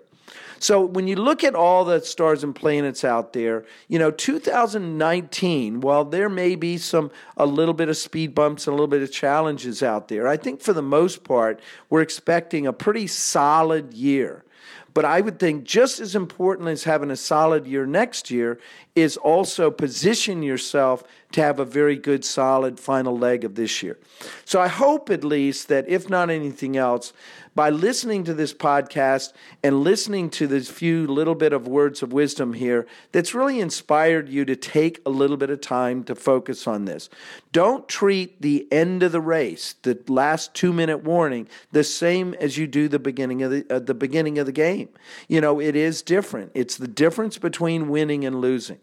So 0.59 0.81
when 0.81 1.07
you 1.07 1.15
look 1.15 1.43
at 1.43 1.55
all 1.55 1.85
the 1.85 2.01
stars 2.01 2.43
and 2.43 2.55
planets 2.55 3.03
out 3.03 3.33
there, 3.33 3.65
you 3.87 3.97
know, 3.97 4.11
2019, 4.11 5.81
while 5.81 6.05
there 6.05 6.29
may 6.29 6.55
be 6.55 6.77
some 6.77 7.11
a 7.37 7.45
little 7.45 7.73
bit 7.73 7.89
of 7.89 7.97
speed 7.97 8.35
bumps 8.35 8.67
and 8.67 8.73
a 8.73 8.75
little 8.75 8.87
bit 8.87 9.01
of 9.01 9.11
challenges 9.11 9.81
out 9.81 10.07
there, 10.07 10.27
I 10.27 10.37
think 10.37 10.61
for 10.61 10.73
the 10.73 10.81
most 10.81 11.23
part, 11.23 11.59
we're 11.89 12.01
expecting 12.01 12.67
a 12.67 12.73
pretty 12.73 13.07
solid 13.07 13.93
year. 13.93 14.43
But 14.93 15.05
I 15.05 15.21
would 15.21 15.39
think 15.39 15.63
just 15.63 15.99
as 15.99 16.15
important 16.15 16.67
as 16.67 16.83
having 16.83 17.11
a 17.11 17.15
solid 17.15 17.65
year 17.65 17.85
next 17.85 18.29
year 18.29 18.59
is 18.95 19.15
also 19.15 19.71
position 19.71 20.43
yourself 20.43 21.03
to 21.33 21.41
have 21.41 21.59
a 21.59 21.65
very 21.65 21.95
good, 21.95 22.23
solid 22.25 22.79
final 22.79 23.17
leg 23.17 23.43
of 23.43 23.55
this 23.55 23.81
year. 23.81 23.97
So 24.45 24.59
I 24.61 24.67
hope 24.67 25.09
at 25.09 25.23
least 25.23 25.67
that, 25.69 25.87
if 25.87 26.09
not 26.09 26.29
anything 26.29 26.77
else, 26.77 27.13
by 27.53 27.69
listening 27.69 28.23
to 28.23 28.33
this 28.33 28.53
podcast 28.53 29.33
and 29.61 29.83
listening 29.83 30.29
to 30.29 30.47
this 30.47 30.69
few 30.69 31.05
little 31.05 31.35
bit 31.35 31.51
of 31.51 31.67
words 31.67 32.01
of 32.01 32.13
wisdom 32.13 32.53
here, 32.53 32.87
that's 33.11 33.33
really 33.33 33.59
inspired 33.59 34.29
you 34.29 34.45
to 34.45 34.55
take 34.55 35.01
a 35.05 35.09
little 35.09 35.35
bit 35.35 35.49
of 35.49 35.59
time 35.59 36.03
to 36.05 36.15
focus 36.15 36.65
on 36.65 36.85
this. 36.85 37.09
Don't 37.51 37.89
treat 37.89 38.41
the 38.41 38.67
end 38.71 39.03
of 39.03 39.11
the 39.11 39.21
race, 39.21 39.75
the 39.81 39.99
last 40.07 40.53
two 40.53 40.71
minute 40.71 41.03
warning, 41.03 41.47
the 41.71 41.83
same 41.83 42.33
as 42.35 42.57
you 42.57 42.67
do 42.67 42.87
the 42.87 42.99
beginning 42.99 43.43
of 43.43 43.51
the, 43.51 43.65
uh, 43.69 43.79
the 43.79 43.93
beginning 43.93 44.37
of 44.39 44.45
the 44.45 44.51
game. 44.53 44.87
You 45.27 45.41
know, 45.41 45.59
it 45.59 45.75
is 45.75 46.01
different. 46.01 46.51
It's 46.53 46.77
the 46.77 46.87
difference 46.87 47.37
between 47.37 47.89
winning 47.89 48.23
and 48.25 48.39
losing. 48.39 48.79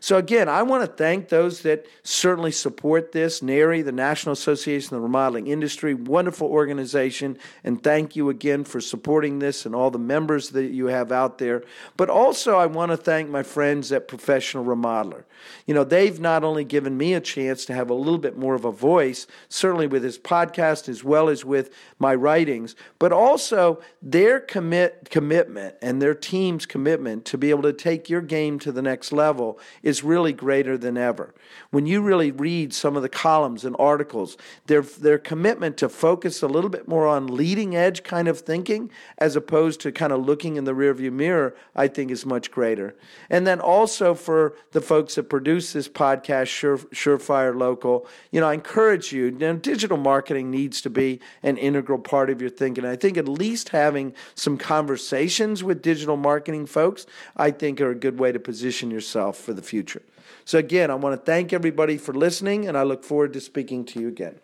So, 0.00 0.16
again, 0.16 0.48
I 0.48 0.62
want 0.62 0.82
to 0.82 0.86
thank 0.86 1.28
those 1.28 1.62
that 1.62 1.86
certainly 2.02 2.52
support 2.52 3.12
this. 3.12 3.42
NARI, 3.42 3.82
the 3.82 3.92
National 3.92 4.32
Association 4.32 4.94
of 4.94 5.02
the 5.02 5.06
Remodeling 5.06 5.46
Industry, 5.46 5.94
wonderful 5.94 6.48
organization. 6.48 7.38
And 7.64 7.82
thank 7.82 8.16
you 8.16 8.30
again 8.30 8.64
for 8.64 8.80
supporting 8.80 9.38
this 9.38 9.66
and 9.66 9.74
all 9.74 9.90
the 9.90 9.98
members 9.98 10.50
that 10.50 10.70
you 10.70 10.86
have 10.86 11.12
out 11.12 11.38
there. 11.38 11.62
But 11.96 12.10
also, 12.10 12.56
I 12.56 12.66
want 12.66 12.90
to 12.90 12.96
thank 12.96 13.28
my 13.28 13.42
friends 13.42 13.92
at 13.92 14.08
Professional 14.08 14.64
Remodeler. 14.64 15.24
You 15.66 15.74
know, 15.74 15.84
they've 15.84 16.18
not 16.18 16.44
only 16.44 16.64
given 16.64 16.96
me 16.96 17.14
a 17.14 17.20
chance 17.20 17.64
to 17.66 17.74
have 17.74 17.90
a 17.90 17.94
little 17.94 18.18
bit 18.18 18.36
more 18.36 18.54
of 18.54 18.64
a 18.64 18.72
voice, 18.72 19.26
certainly 19.48 19.86
with 19.86 20.02
this 20.02 20.18
podcast 20.18 20.88
as 20.88 21.04
well 21.04 21.28
as 21.28 21.44
with 21.44 21.70
my 21.98 22.14
writings, 22.14 22.74
but 22.98 23.12
also 23.12 23.80
their 24.02 24.40
commit 24.40 25.08
commitment 25.10 25.74
and 25.82 26.00
their 26.00 26.14
team's 26.14 26.66
commitment 26.66 27.24
to 27.26 27.38
be 27.38 27.50
able 27.50 27.62
to 27.62 27.72
take 27.72 28.08
your 28.08 28.20
game 28.20 28.58
to 28.58 28.72
the 28.72 28.82
next 28.82 29.12
level 29.12 29.59
is 29.82 30.04
really 30.04 30.32
greater 30.32 30.76
than 30.76 30.96
ever. 30.96 31.34
When 31.70 31.86
you 31.86 32.00
really 32.00 32.30
read 32.30 32.72
some 32.72 32.96
of 32.96 33.02
the 33.02 33.08
columns 33.08 33.64
and 33.64 33.76
articles, 33.78 34.36
their, 34.66 34.82
their 34.82 35.18
commitment 35.18 35.76
to 35.78 35.88
focus 35.88 36.42
a 36.42 36.48
little 36.48 36.70
bit 36.70 36.88
more 36.88 37.06
on 37.06 37.26
leading 37.26 37.76
edge 37.76 38.02
kind 38.02 38.28
of 38.28 38.40
thinking 38.40 38.90
as 39.18 39.36
opposed 39.36 39.80
to 39.80 39.92
kind 39.92 40.12
of 40.12 40.24
looking 40.24 40.56
in 40.56 40.64
the 40.64 40.74
rearview 40.74 41.12
mirror, 41.12 41.54
I 41.74 41.88
think 41.88 42.10
is 42.10 42.26
much 42.26 42.50
greater. 42.50 42.96
And 43.28 43.46
then 43.46 43.60
also 43.60 44.14
for 44.14 44.54
the 44.72 44.80
folks 44.80 45.14
that 45.14 45.24
produce 45.24 45.72
this 45.72 45.88
podcast, 45.88 46.48
Sure, 46.48 46.78
Surefire 46.78 47.56
Local, 47.56 48.06
you 48.30 48.40
know, 48.40 48.48
I 48.48 48.54
encourage 48.54 49.12
you, 49.12 49.26
you 49.26 49.30
know, 49.32 49.56
digital 49.56 49.96
marketing 49.96 50.50
needs 50.50 50.80
to 50.82 50.90
be 50.90 51.20
an 51.42 51.56
integral 51.56 51.98
part 51.98 52.30
of 52.30 52.40
your 52.40 52.50
thinking. 52.50 52.84
I 52.84 52.96
think 52.96 53.16
at 53.16 53.28
least 53.28 53.70
having 53.70 54.14
some 54.34 54.56
conversations 54.56 55.62
with 55.62 55.82
digital 55.82 56.16
marketing 56.16 56.66
folks, 56.66 57.06
I 57.36 57.50
think 57.50 57.80
are 57.80 57.90
a 57.90 57.94
good 57.94 58.18
way 58.18 58.32
to 58.32 58.38
position 58.38 58.90
yourself 58.90 59.36
for 59.50 59.54
the 59.54 59.62
future. 59.62 60.02
So, 60.44 60.58
again, 60.58 60.92
I 60.92 60.94
want 60.94 61.18
to 61.18 61.24
thank 61.24 61.52
everybody 61.52 61.96
for 61.96 62.14
listening, 62.14 62.68
and 62.68 62.78
I 62.78 62.84
look 62.84 63.02
forward 63.02 63.32
to 63.32 63.40
speaking 63.40 63.84
to 63.86 64.00
you 64.00 64.06
again. 64.06 64.38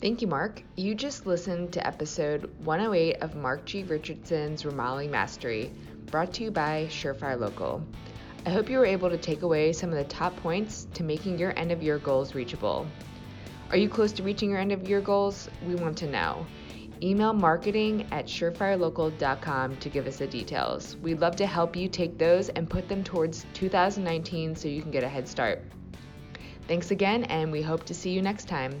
Thank 0.00 0.20
you, 0.20 0.26
Mark. 0.26 0.62
You 0.74 0.96
just 0.96 1.26
listened 1.26 1.72
to 1.74 1.86
episode 1.86 2.50
108 2.64 3.22
of 3.22 3.36
Mark 3.36 3.64
G. 3.66 3.84
Richardson's 3.84 4.64
Remodeling 4.64 5.12
Mastery, 5.12 5.70
brought 6.06 6.32
to 6.34 6.42
you 6.42 6.50
by 6.50 6.88
Surefire 6.90 7.38
Local. 7.38 7.80
I 8.44 8.50
hope 8.50 8.68
you 8.68 8.78
were 8.78 8.84
able 8.84 9.10
to 9.10 9.16
take 9.16 9.42
away 9.42 9.72
some 9.72 9.90
of 9.90 9.96
the 9.96 10.04
top 10.04 10.36
points 10.38 10.88
to 10.94 11.04
making 11.04 11.38
your 11.38 11.56
end 11.56 11.70
of 11.70 11.84
year 11.84 11.98
goals 11.98 12.34
reachable. 12.34 12.84
Are 13.70 13.76
you 13.76 13.88
close 13.88 14.10
to 14.14 14.24
reaching 14.24 14.50
your 14.50 14.58
end 14.58 14.72
of 14.72 14.88
year 14.88 15.00
goals? 15.00 15.48
We 15.66 15.76
want 15.76 15.96
to 15.98 16.10
know. 16.10 16.44
Email 17.02 17.32
marketing 17.32 18.06
at 18.12 18.26
surefirelocal.com 18.26 19.76
to 19.76 19.88
give 19.88 20.06
us 20.06 20.18
the 20.18 20.26
details. 20.26 20.96
We'd 20.98 21.20
love 21.20 21.36
to 21.36 21.46
help 21.46 21.76
you 21.76 21.88
take 21.88 22.18
those 22.18 22.48
and 22.50 22.68
put 22.68 22.88
them 22.88 23.02
towards 23.02 23.46
2019 23.54 24.56
so 24.56 24.68
you 24.68 24.82
can 24.82 24.90
get 24.90 25.02
a 25.02 25.08
head 25.08 25.28
start. 25.28 25.62
Thanks 26.68 26.90
again, 26.90 27.24
and 27.24 27.52
we 27.52 27.60
hope 27.62 27.84
to 27.84 27.94
see 27.94 28.10
you 28.10 28.22
next 28.22 28.48
time. 28.48 28.78